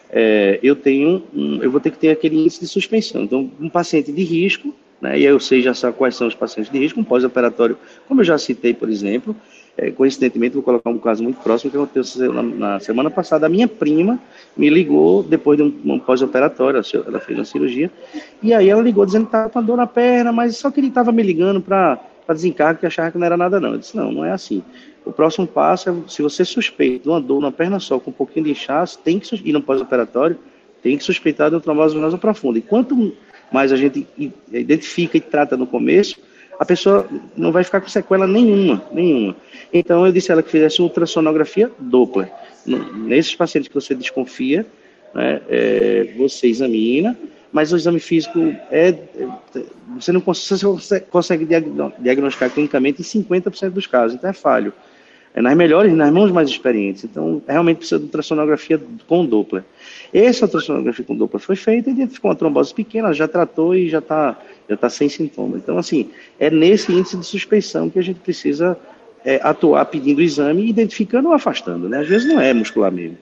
é, 0.09 0.59
eu 0.63 0.77
tenho, 0.77 1.23
eu 1.61 1.69
vou 1.69 1.81
ter 1.81 1.91
que 1.91 1.97
ter 1.97 2.09
aquele 2.09 2.37
índice 2.37 2.61
de 2.61 2.67
suspeição. 2.67 3.23
Então, 3.23 3.51
um 3.59 3.69
paciente 3.69 4.13
de 4.13 4.23
risco, 4.23 4.73
né? 5.01 5.19
E 5.19 5.23
eu 5.23 5.39
sei 5.39 5.61
já 5.61 5.73
quais 5.91 6.15
são 6.15 6.27
os 6.27 6.35
pacientes 6.35 6.71
de 6.71 6.77
risco, 6.77 6.99
um 6.99 7.03
pós-operatório, 7.03 7.77
como 8.07 8.21
eu 8.21 8.25
já 8.25 8.37
citei, 8.37 8.73
por 8.73 8.89
exemplo, 8.89 9.35
é, 9.77 9.89
coincidentemente, 9.89 10.53
vou 10.53 10.63
colocar 10.63 10.89
um 10.89 10.97
caso 10.97 11.23
muito 11.23 11.41
próximo 11.41 11.71
que 11.71 11.77
aconteceu 11.77 12.33
na, 12.33 12.43
na 12.43 12.79
semana 12.79 13.09
passada. 13.09 13.45
A 13.45 13.49
minha 13.49 13.67
prima 13.67 14.19
me 14.55 14.69
ligou 14.69 15.23
depois 15.23 15.57
de 15.57 15.63
um, 15.63 15.93
um 15.93 15.99
pós-operatório, 15.99 16.81
ela 17.07 17.19
fez 17.19 17.37
uma 17.37 17.45
cirurgia, 17.45 17.89
e 18.43 18.53
aí 18.53 18.69
ela 18.69 18.81
ligou 18.81 19.05
dizendo 19.05 19.23
que 19.23 19.29
estava 19.29 19.49
com 19.49 19.63
dor 19.63 19.77
na 19.77 19.87
perna, 19.87 20.31
mas 20.31 20.57
só 20.57 20.69
que 20.69 20.79
ele 20.79 20.87
estava 20.87 21.11
me 21.11 21.23
ligando 21.23 21.61
para 21.61 21.99
desencargo 22.29 22.79
que 22.79 22.85
achava 22.85 23.11
que 23.11 23.17
não 23.17 23.25
era 23.25 23.37
nada 23.37 23.59
não. 23.59 23.71
Eu 23.73 23.77
disse, 23.77 23.95
não, 23.95 24.11
não 24.11 24.25
é 24.25 24.31
assim. 24.31 24.61
O 25.05 25.11
próximo 25.11 25.47
passo 25.47 25.89
é, 25.89 25.93
se 26.07 26.21
você 26.21 26.45
suspeita 26.45 27.03
de 27.03 27.09
uma 27.09 27.19
dor 27.19 27.41
na 27.41 27.51
perna 27.51 27.79
só, 27.79 27.97
com 27.97 28.11
um 28.11 28.13
pouquinho 28.13 28.45
de 28.45 28.51
inchaço, 28.51 28.99
tem 28.99 29.19
que, 29.19 29.41
e 29.43 29.51
no 29.51 29.61
pós-operatório, 29.61 30.37
tem 30.83 30.97
que 30.97 31.03
suspeitar 31.03 31.49
de 31.49 31.55
uma 31.55 31.61
trombose 31.61 31.95
venosa 31.95 32.17
profunda. 32.17 32.59
E 32.59 32.61
quanto 32.61 33.13
mais 33.51 33.71
a 33.71 33.75
gente 33.75 34.07
identifica 34.51 35.17
e 35.17 35.21
trata 35.21 35.57
no 35.57 35.67
começo, 35.67 36.17
a 36.59 36.65
pessoa 36.65 37.07
não 37.35 37.51
vai 37.51 37.63
ficar 37.63 37.81
com 37.81 37.89
sequela 37.89 38.27
nenhuma, 38.27 38.83
nenhuma. 38.91 39.35
Então 39.73 40.05
eu 40.05 40.11
disse 40.11 40.31
a 40.31 40.33
ela 40.33 40.43
que 40.43 40.49
fizesse 40.51 40.81
ultrassonografia 40.81 41.71
Doppler. 41.79 42.31
Nesses 42.65 43.35
pacientes 43.35 43.67
que 43.67 43.73
você 43.73 43.95
desconfia, 43.95 44.65
né, 45.13 45.41
é, 45.49 46.13
você 46.15 46.47
examina, 46.47 47.17
mas 47.51 47.73
o 47.73 47.77
exame 47.77 47.99
físico 47.99 48.39
é, 48.69 48.89
é 48.89 49.27
você 49.95 50.11
não 50.11 50.21
consegue, 50.21 50.61
você 50.63 50.99
consegue 50.99 51.47
diagnosticar 51.99 52.49
clinicamente 52.49 53.01
em 53.01 53.05
50% 53.05 53.71
dos 53.71 53.87
casos, 53.87 54.15
então 54.15 54.29
é 54.29 54.33
falho. 54.33 54.71
É 55.33 55.41
nas 55.41 55.55
melhores, 55.55 55.93
nas 55.93 56.11
mãos 56.11 56.31
mais 56.31 56.49
experientes. 56.49 57.03
Então, 57.03 57.41
realmente 57.47 57.77
precisa 57.77 57.99
de 57.99 58.05
ultrassonografia 58.05 58.81
com 59.07 59.25
Doppler. 59.25 59.63
Essa 60.13 60.45
ultrassonografia 60.45 61.05
com 61.05 61.15
Doppler 61.15 61.41
foi 61.41 61.55
feita 61.55 61.89
e 61.89 61.93
identificou 61.93 62.29
uma 62.29 62.35
trombose 62.35 62.73
pequena, 62.73 63.13
já 63.13 63.27
tratou 63.27 63.75
e 63.75 63.89
já 63.89 63.99
está 63.99 64.37
já 64.69 64.77
tá 64.77 64.89
sem 64.89 65.09
sintoma. 65.09 65.57
Então, 65.57 65.77
assim, 65.77 66.09
é 66.39 66.49
nesse 66.49 66.91
índice 66.91 67.17
de 67.17 67.25
suspeição 67.25 67.89
que 67.89 67.99
a 67.99 68.01
gente 68.01 68.19
precisa 68.19 68.77
é, 69.23 69.39
atuar 69.43 69.85
pedindo 69.85 70.21
exame, 70.21 70.67
identificando 70.67 71.29
ou 71.29 71.33
afastando. 71.33 71.89
Né? 71.89 71.99
Às 71.99 72.07
vezes 72.07 72.27
não 72.27 72.39
é 72.39 72.53
muscular 72.53 72.91
mesmo. 72.91 73.17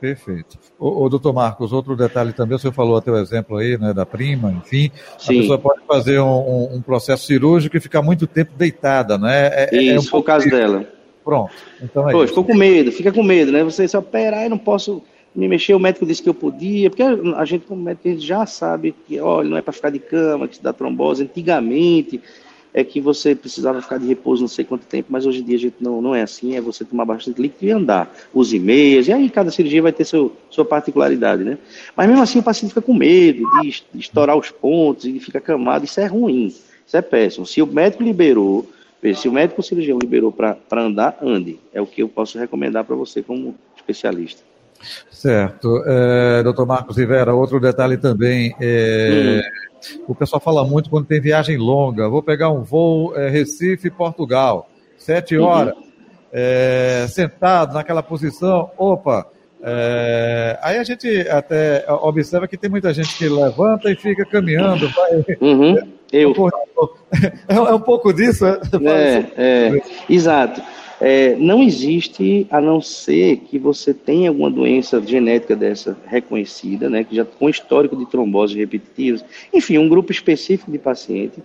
Perfeito. 0.00 0.58
O, 0.78 1.04
o 1.04 1.08
doutor 1.08 1.32
Marcos, 1.32 1.72
outro 1.72 1.96
detalhe 1.96 2.34
também, 2.34 2.56
o 2.56 2.58
senhor 2.58 2.74
falou 2.74 2.96
até 2.96 3.10
o 3.10 3.16
exemplo 3.16 3.56
aí, 3.56 3.78
né, 3.78 3.94
da 3.94 4.04
prima, 4.04 4.52
enfim, 4.52 4.90
Sim. 5.16 5.38
a 5.38 5.40
pessoa 5.40 5.58
pode 5.58 5.80
fazer 5.86 6.20
um, 6.20 6.74
um, 6.74 6.82
processo 6.82 7.26
cirúrgico 7.26 7.74
e 7.76 7.80
ficar 7.80 8.02
muito 8.02 8.26
tempo 8.26 8.52
deitada, 8.54 9.16
né? 9.16 9.46
É, 9.46 9.68
é, 9.72 9.76
é 9.76 9.82
isso, 9.82 9.94
é 9.94 9.98
um 10.00 10.02
foi 10.02 10.20
o 10.20 10.22
caso 10.22 10.50
dela. 10.50 10.86
Pronto. 11.24 11.52
Então 11.82 12.08
é 12.08 12.12
Pô, 12.12 12.26
ficou 12.26 12.44
com 12.44 12.54
medo, 12.54 12.92
fica 12.92 13.12
com 13.12 13.22
medo, 13.22 13.50
né? 13.50 13.64
Você 13.64 13.88
se 13.88 13.96
operar, 13.96 14.44
eu 14.44 14.50
não 14.50 14.58
posso 14.58 15.02
me 15.34 15.48
mexer, 15.48 15.74
o 15.74 15.80
médico 15.80 16.06
disse 16.06 16.22
que 16.22 16.28
eu 16.28 16.34
podia, 16.34 16.90
porque 16.90 17.02
a 17.02 17.44
gente, 17.44 17.66
como 17.66 17.82
médico, 17.82 18.08
a 18.08 18.10
gente 18.12 18.24
já 18.24 18.46
sabe 18.46 18.94
que, 19.06 19.18
olha, 19.18 19.48
não 19.48 19.56
é 19.56 19.62
para 19.62 19.72
ficar 19.72 19.90
de 19.90 19.98
cama, 19.98 20.46
que 20.46 20.56
se 20.56 20.62
dá 20.62 20.72
trombose. 20.72 21.24
Antigamente, 21.24 22.20
é 22.74 22.82
que 22.82 23.00
você 23.00 23.36
precisava 23.36 23.80
ficar 23.80 23.98
de 23.98 24.06
repouso 24.06 24.42
não 24.42 24.48
sei 24.48 24.64
quanto 24.64 24.84
tempo, 24.84 25.06
mas 25.08 25.24
hoje 25.24 25.40
em 25.40 25.44
dia 25.44 25.56
a 25.56 25.60
gente 25.60 25.76
não, 25.80 26.02
não 26.02 26.12
é 26.12 26.22
assim, 26.22 26.56
é 26.56 26.60
você 26.60 26.84
tomar 26.84 27.04
bastante 27.04 27.40
líquido 27.40 27.66
e 27.66 27.70
andar, 27.70 28.12
use 28.34 28.58
meias, 28.58 29.06
e 29.06 29.12
aí 29.12 29.30
cada 29.30 29.52
cirurgia 29.52 29.80
vai 29.80 29.92
ter 29.92 30.04
seu, 30.04 30.36
sua 30.50 30.64
particularidade, 30.64 31.44
né? 31.44 31.56
Mas 31.96 32.08
mesmo 32.08 32.22
assim 32.22 32.40
o 32.40 32.42
paciente 32.42 32.70
fica 32.70 32.82
com 32.82 32.92
medo 32.92 33.44
de 33.62 33.82
estourar 33.94 34.36
os 34.36 34.50
pontos 34.50 35.04
e 35.04 35.20
fica 35.20 35.40
camado, 35.40 35.84
isso 35.84 36.00
é 36.00 36.06
ruim, 36.06 36.46
isso 36.84 36.96
é 36.96 37.00
péssimo. 37.00 37.46
Se 37.46 37.62
o 37.62 37.66
médico 37.66 38.02
liberou, 38.02 38.68
se 39.12 39.28
o 39.28 39.32
médico 39.32 39.62
cirurgião 39.62 39.98
liberou 39.98 40.32
para 40.32 40.56
andar, 40.72 41.18
ande, 41.20 41.58
é 41.72 41.80
o 41.80 41.86
que 41.86 42.02
eu 42.02 42.08
posso 42.08 42.38
recomendar 42.38 42.84
para 42.84 42.94
você 42.94 43.22
como 43.22 43.54
especialista. 43.76 44.42
Certo. 45.10 45.82
É, 45.86 46.42
doutor 46.42 46.66
Marcos 46.66 46.96
Rivera, 46.96 47.34
outro 47.34 47.58
detalhe 47.58 47.96
também, 47.96 48.54
é, 48.60 49.42
hum 49.44 49.74
o 50.06 50.14
pessoal 50.14 50.40
fala 50.40 50.64
muito 50.64 50.90
quando 50.90 51.06
tem 51.06 51.20
viagem 51.20 51.56
longa. 51.56 52.08
Vou 52.08 52.22
pegar 52.22 52.50
um 52.50 52.62
voo 52.62 53.16
é, 53.16 53.28
Recife, 53.28 53.90
Portugal, 53.90 54.68
sete 54.96 55.36
uhum. 55.36 55.44
horas, 55.44 55.74
uhum. 55.74 55.82
é, 56.32 57.06
sentado 57.08 57.74
naquela 57.74 58.02
posição. 58.02 58.70
Opa, 58.76 59.26
é, 59.62 60.58
aí 60.62 60.78
a 60.78 60.84
gente 60.84 61.08
até 61.28 61.84
observa 61.88 62.48
que 62.48 62.56
tem 62.56 62.70
muita 62.70 62.92
gente 62.92 63.16
que 63.16 63.28
levanta 63.28 63.90
e 63.90 63.96
fica 63.96 64.24
caminhando. 64.24 64.88
Vai, 64.90 65.38
uhum. 65.40 65.92
Eu. 66.14 66.32
É, 67.48 67.54
é, 67.56 67.74
um 67.74 67.80
pouco 67.80 68.12
disso, 68.12 68.46
é, 68.46 68.60
é, 68.84 69.32
é. 69.36 69.82
exato. 70.08 70.62
É, 71.00 71.34
não 71.34 71.62
existe, 71.62 72.46
a 72.50 72.60
não 72.60 72.80
ser 72.80 73.38
que 73.38 73.58
você 73.58 73.92
tenha 73.92 74.30
alguma 74.30 74.48
doença 74.48 75.02
genética 75.04 75.56
dessa 75.56 75.96
reconhecida, 76.06 76.88
né, 76.88 77.02
que 77.02 77.16
já 77.16 77.24
com 77.24 77.48
histórico 77.48 77.96
de 77.96 78.06
trombose 78.06 78.56
repetitivas, 78.56 79.24
enfim, 79.52 79.76
um 79.76 79.88
grupo 79.88 80.12
específico 80.12 80.70
de 80.70 80.78
paciente, 80.78 81.42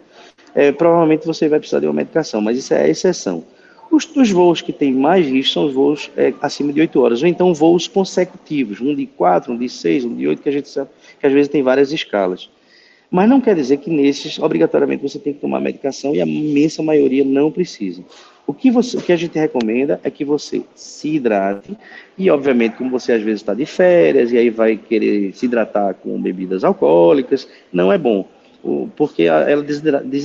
é, 0.53 0.71
provavelmente 0.71 1.25
você 1.25 1.49
vai 1.49 1.59
precisar 1.59 1.79
de 1.79 1.87
uma 1.87 1.93
medicação, 1.93 2.39
mas 2.41 2.57
isso 2.59 2.73
é 2.73 2.83
a 2.83 2.87
exceção. 2.87 3.43
Os, 3.91 4.07
os 4.15 4.29
voos 4.29 4.61
que 4.61 4.71
têm 4.71 4.93
mais 4.93 5.25
risco 5.25 5.53
são 5.53 5.65
os 5.65 5.73
voos 5.73 6.11
é, 6.15 6.31
acima 6.41 6.71
de 6.71 6.79
8 6.79 7.01
horas, 7.01 7.21
ou 7.23 7.27
então 7.27 7.51
voos 7.53 7.87
consecutivos, 7.87 8.79
um 8.79 8.93
de 8.93 9.07
4, 9.07 9.51
um 9.51 9.57
de 9.57 9.67
6, 9.67 10.05
um 10.05 10.15
de 10.15 10.27
8, 10.27 10.43
que 10.43 10.49
a 10.49 10.51
gente 10.51 10.69
sabe 10.69 10.89
que 11.19 11.25
às 11.25 11.33
vezes 11.33 11.47
tem 11.47 11.63
várias 11.63 11.91
escalas. 11.91 12.49
Mas 13.11 13.27
não 13.27 13.41
quer 13.41 13.55
dizer 13.55 13.77
que 13.77 13.89
nesses, 13.89 14.37
obrigatoriamente, 14.37 15.01
você 15.01 15.17
tem 15.17 15.33
que 15.33 15.39
tomar 15.39 15.59
medicação 15.59 16.13
e 16.13 16.21
a 16.21 16.25
imensa 16.25 16.83
maioria 16.83 17.23
não 17.25 17.51
precisa. 17.51 18.03
O 18.45 18.53
que, 18.53 18.71
você, 18.71 18.97
o 18.97 19.01
que 19.01 19.11
a 19.11 19.15
gente 19.15 19.37
recomenda 19.37 19.99
é 20.03 20.09
que 20.09 20.25
você 20.25 20.63
se 20.75 21.15
hidrate 21.15 21.77
e, 22.17 22.29
obviamente, 22.29 22.77
como 22.77 22.89
você 22.89 23.13
às 23.13 23.21
vezes 23.21 23.41
está 23.41 23.53
de 23.53 23.65
férias 23.65 24.31
e 24.31 24.37
aí 24.37 24.49
vai 24.49 24.75
querer 24.75 25.33
se 25.33 25.45
hidratar 25.45 25.93
com 25.95 26.19
bebidas 26.21 26.63
alcoólicas, 26.63 27.47
não 27.71 27.93
é 27.93 27.97
bom, 27.97 28.27
porque 28.95 29.23
ela 29.23 29.55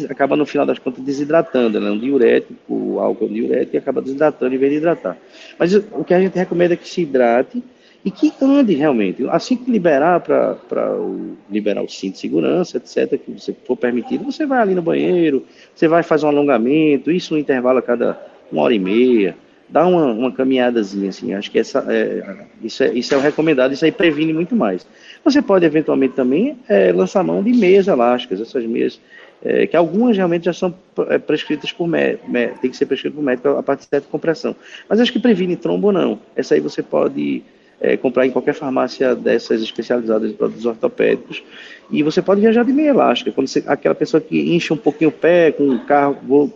acaba 0.09 0.37
no 0.37 0.47
final 0.47 0.67
das 0.67 0.79
contas 0.79 1.05
desidratando, 1.05 1.76
ela 1.76 1.88
é 1.88 1.93
um 1.93 1.99
diurético, 1.99 2.55
o 2.69 2.99
álcool 2.99 3.26
é 3.26 3.29
um 3.29 3.33
diurético 3.33 3.76
e 3.76 3.79
acaba 3.79 4.03
desidratando 4.03 4.55
em 4.55 4.59
vez 4.59 4.73
de 4.73 4.79
hidratar. 4.79 5.17
Mas 5.59 5.75
o 5.75 6.03
que 6.05 6.14
a 6.14 6.21
gente 6.21 6.37
recomenda 6.37 6.75
é 6.75 6.76
que 6.76 6.88
se 6.88 7.03
hidrate 7.03 7.62
e 8.04 8.11
que 8.11 8.32
ande 8.40 8.75
realmente. 8.75 9.26
Assim 9.30 9.56
que 9.56 9.70
liberar 9.70 10.20
para 10.20 10.56
liberar 11.50 11.82
o 11.82 11.88
cinto 11.88 12.14
de 12.14 12.18
segurança, 12.20 12.76
etc., 12.76 13.18
que 13.18 13.32
você 13.32 13.54
for 13.64 13.76
permitido, 13.76 14.25
você 14.25 14.44
vai 14.44 14.61
ali 14.61 14.75
no 14.75 14.82
banheiro, 14.82 15.44
você 15.75 15.88
vai 15.88 16.02
fazer 16.02 16.26
um 16.26 16.28
alongamento, 16.28 17.11
isso 17.11 17.32
no 17.32 17.40
intervalo 17.40 17.78
a 17.78 17.82
cada 17.82 18.20
uma 18.52 18.62
hora 18.62 18.75
e 18.75 18.78
meia, 18.78 19.34
dá 19.68 19.87
uma, 19.87 20.06
uma 20.12 20.30
caminhadazinha, 20.30 21.08
assim, 21.08 21.32
acho 21.32 21.50
que 21.50 21.58
essa, 21.58 21.84
é, 21.88 22.44
isso, 22.62 22.84
é, 22.84 22.92
isso 22.92 23.14
é 23.14 23.16
o 23.16 23.20
recomendado, 23.20 23.73
isso 23.73 23.84
aí 23.84 23.90
previne 23.90 24.34
muito 24.34 24.54
mais. 24.54 24.87
Você 25.25 25.40
pode, 25.40 25.64
eventualmente, 25.64 26.14
também 26.14 26.58
é, 26.68 26.92
lançar 26.92 27.25
mão 27.25 27.42
de 27.42 27.52
meias 27.52 27.88
elásticas, 27.88 28.38
essas 28.38 28.64
meias, 28.66 29.00
é, 29.42 29.66
que 29.66 29.76
algumas 29.76 30.14
realmente 30.14 30.44
já 30.44 30.52
são 30.52 30.75
é, 31.08 31.18
prescritas 31.18 31.73
por 31.73 31.88
médico, 31.88 32.30
tem 32.61 32.70
que 32.70 32.76
ser 32.76 32.84
prescritas 32.84 33.16
por 33.16 33.25
médico 33.25 33.49
a 33.49 33.62
partir 33.62 33.84
de 33.84 33.88
certa 33.88 34.08
compressão. 34.11 34.54
Mas 34.88 35.00
acho 35.00 35.12
que 35.12 35.18
previne 35.18 35.56
trombo 35.56 35.90
não. 35.90 36.18
Essa 36.37 36.54
aí 36.54 36.61
você 36.61 36.82
pode 36.82 37.42
é, 37.81 37.97
comprar 37.97 38.26
em 38.26 38.31
qualquer 38.31 38.54
farmácia 38.54 39.14
dessas 39.14 39.62
especializadas 39.62 40.31
em 40.31 40.35
produtos 40.35 40.64
ortopédicos. 40.64 41.43
E 41.90 42.02
você 42.02 42.23
pode 42.23 42.40
viajar 42.40 42.64
de 42.64 42.73
meia 42.73 42.90
elástica. 42.90 43.33
Quando 43.33 43.49
você, 43.49 43.62
aquela 43.66 43.95
pessoa 43.95 44.21
que 44.21 44.54
enche 44.54 44.73
um 44.73 44.76
pouquinho 44.76 45.11
o 45.11 45.12
pé 45.12 45.52
com 45.52 45.69
o 45.71 45.81
carro, 45.81 46.16
voo, 46.23 46.52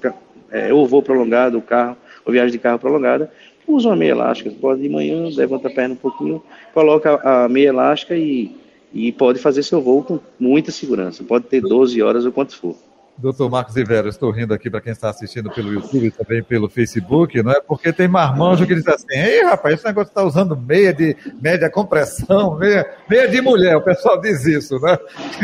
é, 0.50 0.72
ou 0.72 0.86
voo 0.86 1.02
prolongado, 1.02 1.58
o 1.58 1.62
carro, 1.62 1.96
ou 2.24 2.32
viagem 2.32 2.52
de 2.52 2.58
carro 2.58 2.78
prolongada, 2.78 3.30
usa 3.66 3.88
uma 3.88 3.96
meia 3.96 4.12
elástica. 4.12 4.50
Você 4.50 4.56
pode 4.56 4.80
de 4.80 4.88
manhã, 4.88 5.28
levanta 5.34 5.68
a 5.68 5.70
perna 5.70 5.94
um 5.94 5.98
pouquinho, 5.98 6.42
coloca 6.72 7.20
a 7.22 7.48
meia 7.48 7.68
elástica 7.68 8.16
e, 8.16 8.50
e 8.92 9.12
pode 9.12 9.38
fazer 9.38 9.62
seu 9.62 9.80
voo 9.80 10.02
com 10.02 10.18
muita 10.38 10.72
segurança. 10.72 11.22
Pode 11.22 11.44
ter 11.46 11.60
12 11.60 12.00
horas 12.02 12.24
ou 12.24 12.32
quanto 12.32 12.56
for. 12.56 12.76
Doutor 13.18 13.50
Marcos 13.50 13.74
Rivera, 13.74 14.08
estou 14.08 14.30
rindo 14.30 14.54
aqui 14.54 14.70
para 14.70 14.80
quem 14.80 14.92
está 14.92 15.10
assistindo 15.10 15.50
pelo 15.50 15.72
YouTube 15.72 16.06
e 16.06 16.10
também 16.12 16.40
pelo 16.40 16.68
Facebook, 16.68 17.42
não 17.42 17.50
é? 17.50 17.60
Porque 17.60 17.92
tem 17.92 18.06
marmanjo 18.06 18.64
que 18.64 18.76
diz 18.76 18.86
assim: 18.86 19.06
ei, 19.10 19.42
rapaz, 19.42 19.74
esse 19.74 19.84
negócio 19.84 20.10
está 20.10 20.22
usando 20.22 20.56
meia 20.56 20.94
de 20.94 21.16
média 21.42 21.68
compressão, 21.68 22.56
meia, 22.56 22.88
meia 23.10 23.26
de 23.26 23.40
mulher, 23.40 23.76
o 23.76 23.82
pessoal 23.82 24.20
diz 24.20 24.46
isso, 24.46 24.78
né? 24.78 24.96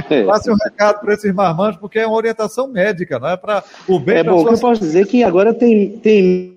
É. 0.09 0.23
Passe 0.23 0.49
um 0.49 0.55
recado 0.55 1.01
para 1.01 1.15
esses 1.15 1.35
marmanjos, 1.35 1.81
porque 1.81 1.99
é 1.99 2.07
uma 2.07 2.17
orientação 2.17 2.69
médica, 2.69 3.19
não 3.19 3.29
é? 3.29 3.37
Para 3.37 3.65
o 3.89 3.99
bem 3.99 4.19
É 4.19 4.23
bom, 4.23 4.43
o 4.43 4.47
que 4.47 4.55
eu 4.55 4.59
posso 4.59 4.81
dizer 4.81 5.03
é 5.03 5.07
que 5.07 5.25
agora 5.25 5.53
tem, 5.53 5.99
tem 5.99 6.57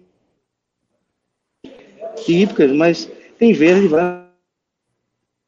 típicas, 2.23 2.71
mas 2.71 3.09
tem 3.39 3.53
verde, 3.53 3.87
vai 3.87 4.26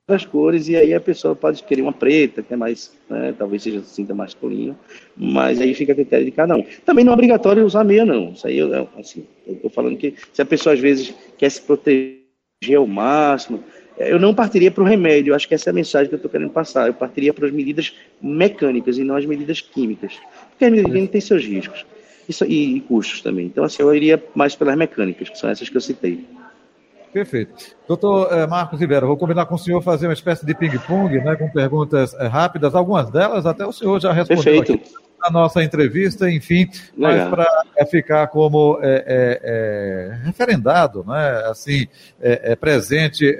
das 0.09 0.25
cores, 0.25 0.67
e 0.67 0.75
aí 0.75 0.93
a 0.93 0.99
pessoa 0.99 1.35
pode 1.35 1.63
querer 1.63 1.81
uma 1.81 1.93
preta, 1.93 2.43
que 2.43 2.53
é 2.53 2.57
mais, 2.57 2.91
né, 3.09 3.33
talvez 3.37 3.63
seja 3.63 3.81
sinta 3.83 4.13
masculino, 4.13 4.77
mas 5.15 5.61
aí 5.61 5.73
fica 5.73 5.93
a 5.93 5.95
critério 5.95 6.25
de 6.25 6.31
cada 6.31 6.55
um. 6.55 6.65
Também 6.85 7.05
não 7.05 7.11
é 7.11 7.15
obrigatório 7.15 7.65
usar 7.65 7.83
meia, 7.83 8.05
não. 8.05 8.33
Isso 8.33 8.47
aí, 8.47 8.57
eu, 8.57 8.89
assim, 8.97 9.25
eu 9.47 9.53
estou 9.53 9.69
falando 9.69 9.97
que 9.97 10.15
se 10.33 10.41
a 10.41 10.45
pessoa 10.45 10.73
às 10.73 10.79
vezes 10.79 11.13
quer 11.37 11.49
se 11.49 11.61
proteger 11.61 12.75
ao 12.75 12.85
máximo, 12.85 13.63
eu 13.97 14.17
não 14.17 14.33
partiria 14.33 14.71
para 14.71 14.83
o 14.83 14.87
remédio, 14.87 15.35
acho 15.35 15.47
que 15.47 15.53
essa 15.53 15.69
é 15.69 15.71
a 15.71 15.73
mensagem 15.73 16.07
que 16.07 16.15
eu 16.15 16.17
estou 16.17 16.31
querendo 16.31 16.51
passar. 16.51 16.87
Eu 16.87 16.93
partiria 16.93 17.33
para 17.33 17.45
as 17.45 17.51
medidas 17.51 17.93
mecânicas 18.21 18.97
e 18.97 19.03
não 19.03 19.15
as 19.15 19.25
medidas 19.25 19.59
químicas. 19.59 20.17
Porque 20.49 20.69
medidas 20.69 20.91
químicas 20.91 21.11
têm 21.11 21.21
seus 21.21 21.43
riscos 21.43 21.85
e, 22.47 22.77
e 22.77 22.81
custos 22.81 23.21
também. 23.21 23.47
Então, 23.47 23.63
assim, 23.63 23.83
eu 23.83 23.93
iria 23.93 24.23
mais 24.33 24.55
pelas 24.55 24.77
mecânicas, 24.77 25.29
que 25.29 25.37
são 25.37 25.49
essas 25.49 25.67
que 25.67 25.75
eu 25.75 25.81
citei. 25.81 26.25
Perfeito. 27.11 27.75
Doutor 27.87 28.31
eh, 28.31 28.45
Marcos 28.45 28.79
Ribeiro, 28.79 29.07
vou 29.07 29.17
combinar 29.17 29.45
com 29.45 29.55
o 29.55 29.57
senhor 29.57 29.81
fazer 29.81 30.07
uma 30.07 30.13
espécie 30.13 30.45
de 30.45 30.53
ping-pong, 30.53 31.19
né, 31.19 31.35
com 31.35 31.49
perguntas 31.49 32.13
eh, 32.13 32.27
rápidas, 32.27 32.75
algumas 32.75 33.09
delas 33.09 33.45
até 33.45 33.65
o 33.65 33.71
senhor 33.71 33.99
já 33.99 34.13
respondeu 34.13 34.79
na 35.19 35.29
nossa 35.29 35.61
entrevista, 35.61 36.29
enfim, 36.29 36.69
mas 36.95 37.27
para 37.29 37.45
é, 37.75 37.85
ficar 37.85 38.27
como 38.27 38.79
é, 38.81 39.41
é, 39.43 40.25
referendado, 40.25 41.03
né, 41.05 41.43
assim, 41.47 41.87
presente 42.57 43.37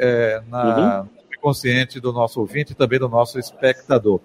na, 0.50 1.00
uhum. 1.00 1.04
no 1.04 1.10
consciente 1.40 2.00
do 2.02 2.12
nosso 2.12 2.42
ouvinte 2.42 2.74
e 2.74 2.76
também 2.76 3.00
do 3.00 3.08
nosso 3.08 3.40
espectador. 3.40 4.20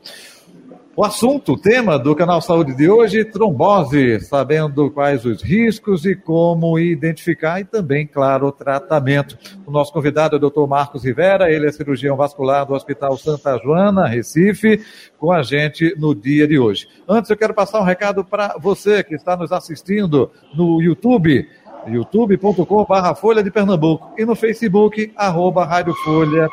O 0.97 1.05
assunto, 1.05 1.55
o 1.55 1.59
tema 1.59 1.99
do 1.99 2.15
canal 2.15 2.41
Saúde 2.41 2.73
de 2.73 2.89
hoje, 2.89 3.25
trombose, 3.25 4.21
sabendo 4.21 4.89
quais 4.93 5.25
os 5.25 5.43
riscos 5.43 6.07
e 6.07 6.15
como 6.15 6.79
identificar 6.79 7.59
e 7.61 7.65
também, 7.65 8.07
claro, 8.07 8.47
o 8.47 8.53
tratamento. 8.53 9.37
O 9.67 9.73
nosso 9.73 9.93
convidado 9.93 10.37
é 10.37 10.39
o 10.39 10.49
Dr. 10.49 10.69
Marcos 10.69 11.03
Rivera, 11.03 11.51
ele 11.51 11.67
é 11.67 11.73
cirurgião 11.73 12.17
vascular 12.17 12.65
do 12.65 12.75
Hospital 12.75 13.17
Santa 13.17 13.59
Joana, 13.59 14.07
Recife, 14.07 14.85
com 15.19 15.33
a 15.33 15.43
gente 15.43 15.97
no 15.99 16.15
dia 16.15 16.47
de 16.47 16.61
hoje. 16.61 16.87
Antes, 17.09 17.29
eu 17.29 17.37
quero 17.37 17.55
passar 17.55 17.81
um 17.81 17.85
recado 17.85 18.25
para 18.25 18.57
você 18.61 19.03
que 19.03 19.17
está 19.17 19.37
nos 19.37 19.51
assistindo 19.51 20.31
no 20.55 20.81
YouTube 20.81 21.45
youtube.com.br 21.87 23.15
Folha 23.17 23.43
de 23.43 23.51
Pernambuco 23.51 24.13
e 24.17 24.25
no 24.25 24.35
Facebook, 24.35 25.13
arroba 25.17 25.65
Rádio 25.65 25.95
Folha. 25.97 26.49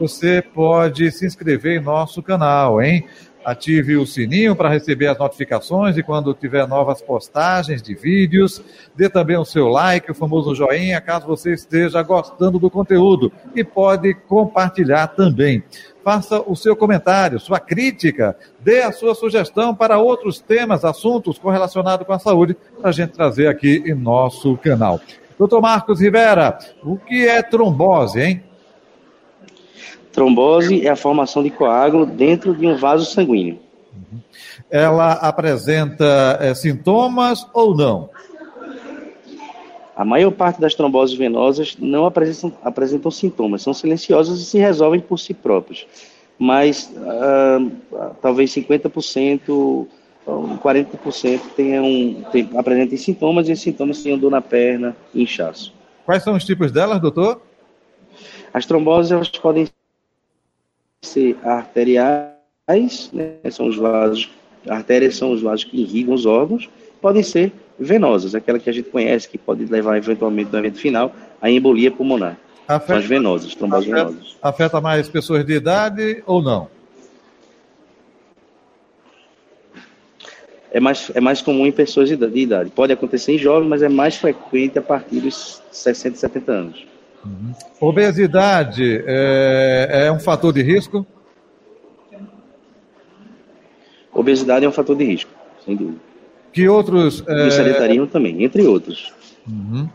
Você 0.00 0.42
pode 0.42 1.10
se 1.10 1.26
inscrever 1.26 1.80
em 1.80 1.84
nosso 1.84 2.22
canal, 2.22 2.80
hein? 2.80 3.04
Ative 3.48 3.96
o 3.96 4.04
sininho 4.04 4.54
para 4.54 4.68
receber 4.68 5.06
as 5.06 5.18
notificações 5.18 5.96
e 5.96 6.02
quando 6.02 6.34
tiver 6.34 6.68
novas 6.68 7.00
postagens 7.00 7.80
de 7.80 7.94
vídeos, 7.94 8.62
dê 8.94 9.08
também 9.08 9.38
o 9.38 9.44
seu 9.44 9.68
like, 9.68 10.10
o 10.10 10.14
famoso 10.14 10.54
joinha, 10.54 11.00
caso 11.00 11.26
você 11.26 11.54
esteja 11.54 12.02
gostando 12.02 12.58
do 12.58 12.70
conteúdo 12.70 13.32
e 13.54 13.64
pode 13.64 14.12
compartilhar 14.12 15.06
também. 15.08 15.62
Faça 16.04 16.42
o 16.46 16.54
seu 16.54 16.76
comentário, 16.76 17.40
sua 17.40 17.58
crítica, 17.58 18.36
dê 18.60 18.82
a 18.82 18.92
sua 18.92 19.14
sugestão 19.14 19.74
para 19.74 19.98
outros 19.98 20.40
temas, 20.40 20.84
assuntos 20.84 21.38
correlacionados 21.38 22.06
com 22.06 22.12
a 22.12 22.18
saúde, 22.18 22.54
para 22.78 22.90
a 22.90 22.92
gente 22.92 23.12
trazer 23.12 23.46
aqui 23.46 23.82
em 23.86 23.94
nosso 23.94 24.58
canal. 24.58 25.00
Doutor 25.38 25.62
Marcos 25.62 26.00
Rivera, 26.00 26.58
o 26.82 26.98
que 26.98 27.26
é 27.26 27.42
trombose, 27.42 28.20
hein? 28.20 28.42
Trombose 30.12 30.86
é 30.86 30.90
a 30.90 30.96
formação 30.96 31.42
de 31.42 31.50
coágulo 31.50 32.06
dentro 32.06 32.54
de 32.54 32.66
um 32.66 32.76
vaso 32.76 33.04
sanguíneo. 33.04 33.58
Ela 34.70 35.12
apresenta 35.12 36.38
é, 36.40 36.54
sintomas 36.54 37.46
ou 37.52 37.74
não? 37.74 38.10
A 39.96 40.04
maior 40.04 40.30
parte 40.30 40.60
das 40.60 40.74
tromboses 40.74 41.16
venosas 41.16 41.76
não 41.76 42.06
apresentam, 42.06 42.52
apresentam 42.62 43.10
sintomas, 43.10 43.62
são 43.62 43.74
silenciosas 43.74 44.38
e 44.38 44.44
se 44.44 44.58
resolvem 44.58 45.00
por 45.00 45.18
si 45.18 45.34
próprias. 45.34 45.86
Mas 46.38 46.88
uh, 46.94 48.14
talvez 48.22 48.54
50%, 48.54 49.86
40% 50.24 51.40
tenham, 51.56 52.22
tem, 52.30 52.48
apresentem 52.56 52.96
sintomas 52.96 53.48
e 53.48 53.52
esses 53.52 53.64
sintomas 53.64 54.00
tenham 54.00 54.16
dor 54.16 54.30
na 54.30 54.40
perna 54.40 54.96
e 55.12 55.22
inchaço. 55.22 55.74
Quais 56.06 56.22
são 56.22 56.36
os 56.36 56.44
tipos 56.44 56.70
delas, 56.70 57.00
doutor? 57.00 57.42
As 58.54 58.64
tromboses 58.66 59.10
elas 59.10 59.28
podem 59.28 59.66
ser 61.02 61.36
arteriais, 61.44 63.10
né, 63.12 63.34
são 63.50 63.68
os 63.68 63.76
vasos, 63.76 64.30
artérias 64.68 65.16
são 65.16 65.32
os 65.32 65.42
vasos 65.42 65.64
que 65.64 65.80
irrigam 65.80 66.14
os 66.14 66.26
órgãos, 66.26 66.68
podem 67.00 67.22
ser 67.22 67.52
venosas, 67.78 68.34
aquela 68.34 68.58
que 68.58 68.68
a 68.68 68.72
gente 68.72 68.90
conhece, 68.90 69.28
que 69.28 69.38
pode 69.38 69.64
levar 69.66 69.96
eventualmente 69.96 70.50
no 70.50 70.58
evento 70.58 70.78
final 70.78 71.14
à 71.40 71.48
embolia 71.50 71.90
pulmonar. 71.90 72.36
Afeta, 72.66 72.86
são 72.86 72.96
as 72.96 73.04
venosas, 73.04 73.54
tromboses 73.54 73.92
afeta, 73.92 74.08
venosas. 74.10 74.36
Afeta 74.42 74.80
mais 74.80 75.08
pessoas 75.08 75.44
de 75.46 75.54
idade 75.54 76.22
ou 76.26 76.42
não? 76.42 76.68
É 80.70 80.80
mais, 80.80 81.10
é 81.14 81.20
mais 81.20 81.40
comum 81.40 81.66
em 81.66 81.72
pessoas 81.72 82.10
de 82.10 82.14
idade. 82.14 82.70
Pode 82.70 82.92
acontecer 82.92 83.32
em 83.32 83.38
jovens, 83.38 83.68
mas 83.68 83.82
é 83.82 83.88
mais 83.88 84.16
frequente 84.16 84.78
a 84.78 84.82
partir 84.82 85.20
dos 85.20 85.62
60, 85.72 86.18
70 86.18 86.52
anos. 86.52 86.86
Uhum. 87.24 87.52
Obesidade 87.80 89.02
é, 89.06 90.06
é, 90.06 90.12
um 90.12 90.20
fator 90.20 90.52
de 90.52 90.62
risco? 90.62 91.06
Obesidade 94.12 94.64
é 94.64 94.68
um 94.68 94.72
fator 94.72 94.96
de 94.96 95.04
risco, 95.04 95.30
sem 95.64 95.76
dúvida. 95.76 95.98
Que 96.52 96.68
outros? 96.68 97.22
É... 97.26 97.46
E 97.46 97.50
sedentarismo 97.50 98.06
também, 98.06 98.42
entre 98.42 98.66
outros. 98.66 99.12
Uhum. 99.46 99.88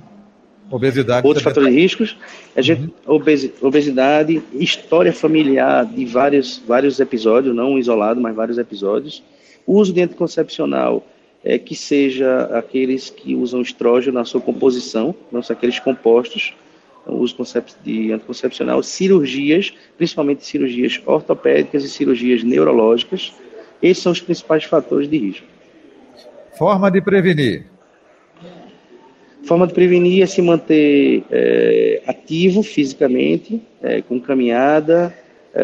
Obesidade. 0.72 1.28
Outros 1.28 1.44
fatores 1.44 1.70
de 1.70 1.80
riscos, 1.80 2.18
a 2.56 2.62
gente, 2.62 2.94
uhum. 3.06 3.20
obesidade, 3.62 4.42
história 4.54 5.14
familiar 5.14 5.86
de 5.86 6.06
vários, 6.06 6.62
vários 6.66 7.00
episódios, 7.00 7.56
não 7.56 7.74
um 7.74 7.78
isolado, 7.78 8.20
mas 8.20 8.36
vários 8.36 8.58
episódios. 8.58 9.22
Uso 9.68 9.94
de 9.94 10.02
anticoncepcional, 10.02 11.06
é, 11.44 11.58
que 11.58 11.76
seja 11.76 12.46
aqueles 12.58 13.10
que 13.10 13.36
usam 13.36 13.62
estrógeno 13.62 14.18
na 14.18 14.26
sua 14.26 14.42
composição, 14.42 15.14
não 15.32 15.44
são 15.44 15.56
aqueles 15.56 15.80
compostos 15.80 16.56
uso 17.06 17.36
de 17.84 18.12
anticoncepcional, 18.12 18.82
cirurgias, 18.82 19.74
principalmente 19.98 20.46
cirurgias 20.46 21.02
ortopédicas 21.06 21.84
e 21.84 21.90
cirurgias 21.90 22.44
neurológicas. 22.44 23.34
Esses 23.82 24.02
são 24.02 24.12
os 24.12 24.22
principais 24.22 24.64
fatores 24.64 25.10
de 25.10 25.18
risco. 25.18 25.46
Forma 26.58 26.90
de 26.90 27.02
prevenir. 27.02 27.66
Forma 29.44 29.68
de 29.68 29.74
prevenir 29.74 30.24
é 30.24 30.26
se 30.26 30.42
manter 30.42 31.24
é, 31.30 32.02
ativo 32.08 32.64
fisicamente, 32.64 33.62
é, 33.82 34.02
com 34.02 34.20
caminhada, 34.20 35.14
é, 35.54 35.62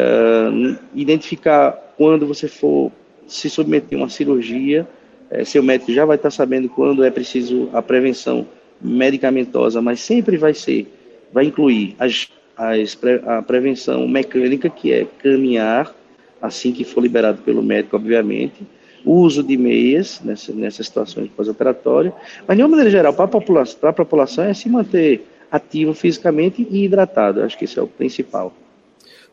identificar 0.94 1.94
quando 1.96 2.26
você 2.26 2.46
for 2.46 2.92
se 3.26 3.48
submeter 3.48 3.98
a 3.98 4.02
uma 4.02 4.10
cirurgia, 4.10 4.86
é, 5.30 5.44
seu 5.44 5.62
médico 5.62 5.92
já 5.92 6.04
vai 6.04 6.16
estar 6.16 6.30
sabendo 6.30 6.68
quando 6.68 7.04
é 7.04 7.10
preciso 7.10 7.70
a 7.72 7.80
prevenção 7.80 8.46
medicamentosa, 8.80 9.80
mas 9.80 10.00
sempre 10.00 10.36
vai 10.36 10.52
ser 10.52 10.86
vai 11.32 11.46
incluir 11.46 11.96
as, 11.98 12.28
as, 12.56 12.98
a 13.26 13.42
prevenção 13.42 14.06
mecânica, 14.06 14.68
que 14.68 14.92
é 14.92 15.06
caminhar, 15.22 15.94
assim 16.40 16.72
que 16.72 16.84
for 16.84 17.00
liberado 17.00 17.42
pelo 17.42 17.62
médico, 17.62 17.96
obviamente, 17.96 18.66
o 19.04 19.12
uso 19.12 19.42
de 19.42 19.56
meias 19.56 20.20
nessa, 20.22 20.52
nessas 20.52 20.86
situações 20.86 21.30
pós-operatórias, 21.34 22.12
mas 22.46 22.56
de 22.56 22.62
uma 22.62 22.68
maneira 22.68 22.90
geral, 22.90 23.14
para 23.14 23.24
a 23.24 23.28
população, 23.28 23.78
para 23.80 23.90
a 23.90 23.94
população 23.94 24.44
é 24.44 24.54
se 24.54 24.68
manter 24.68 25.26
ativo 25.50 25.94
fisicamente 25.94 26.66
e 26.70 26.84
hidratado, 26.84 27.42
acho 27.42 27.58
que 27.58 27.64
isso 27.64 27.80
é 27.80 27.82
o 27.82 27.86
principal. 27.86 28.52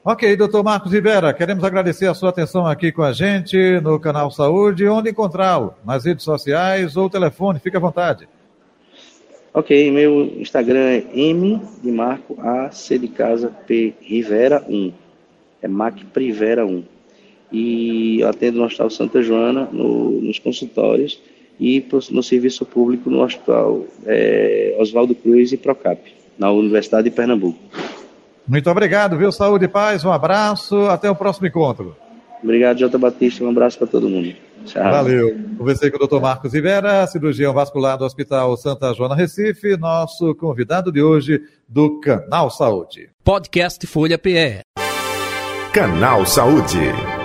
Ok, 0.04 0.38
doutor 0.38 0.64
Marcos 0.64 0.94
Rivera, 0.94 1.34
queremos 1.34 1.64
agradecer 1.66 2.08
a 2.08 2.14
sua 2.14 2.30
atenção 2.30 2.66
aqui 2.66 2.94
com 2.94 3.04
a 3.04 3.12
gente 3.12 3.82
no 3.82 4.00
canal 4.00 4.32
Saúde. 4.32 4.88
Onde 4.88 5.10
encontrá-lo? 5.10 5.74
Nas 5.86 6.06
redes 6.06 6.24
sociais 6.24 6.96
ou 6.96 7.10
telefone? 7.10 7.60
Fique 7.60 7.76
à 7.76 7.80
vontade. 7.80 8.26
Ok, 9.58 9.92
meu 9.92 10.34
Instagram 10.40 10.88
é 10.88 11.04
M 11.16 11.60
de 11.82 11.92
Marco 11.92 12.38
A 12.40 12.70
C 12.70 13.00
de 13.00 13.08
casa 13.08 13.50
P 13.66 13.96
Rivera 14.02 14.64
1. 14.70 14.94
É 15.64 15.68
Mac 15.68 15.98
Privera 16.14 16.64
1. 16.64 16.84
E 17.52 18.20
eu 18.20 18.30
atendo 18.30 18.60
no 18.60 18.66
Hospital 18.66 18.92
Santa 18.92 19.20
Joana, 19.24 19.68
no, 19.72 20.22
nos 20.22 20.38
consultórios, 20.38 21.20
e 21.60 21.84
no 22.12 22.22
serviço 22.22 22.68
público 22.68 23.10
no 23.10 23.24
Hospital 23.24 23.84
é, 24.06 24.76
Oswaldo 24.78 25.16
Cruz 25.16 25.52
e 25.52 25.58
Procap, 25.58 26.04
na 26.38 26.52
Universidade 26.52 27.10
de 27.10 27.16
Pernambuco. 27.16 27.58
Muito 28.48 28.70
obrigado, 28.70 29.18
viu? 29.18 29.32
Saúde 29.32 29.66
e 29.66 29.68
paz, 29.68 30.06
um 30.06 30.12
abraço, 30.12 30.82
até 30.82 31.10
o 31.10 31.16
próximo 31.16 31.48
encontro. 31.48 31.96
Obrigado, 32.44 32.78
Jota 32.78 33.00
Batista, 33.00 33.44
um 33.44 33.50
abraço 33.50 33.80
para 33.80 33.88
todo 33.88 34.08
mundo. 34.08 34.36
Tchau. 34.66 34.84
Valeu. 34.84 35.36
Conversei 35.58 35.90
com 35.90 35.98
o 36.04 36.08
Dr. 36.08 36.20
Marcos 36.20 36.54
Rivera, 36.54 37.06
cirurgião 37.08 37.54
vascular 37.54 37.98
do 37.98 38.06
Hospital 38.06 38.56
Santa 38.58 38.94
Joana 38.94 39.16
Recife, 39.16 39.78
nosso 39.78 40.36
convidado 40.36 40.92
de 40.92 41.02
hoje 41.02 41.42
do 41.68 42.00
Canal 42.00 42.50
Saúde. 42.50 43.10
Podcast 43.24 43.86
Folha 43.88 44.18
PE. 44.18 44.62
Canal 45.74 46.26
Saúde. 46.26 47.17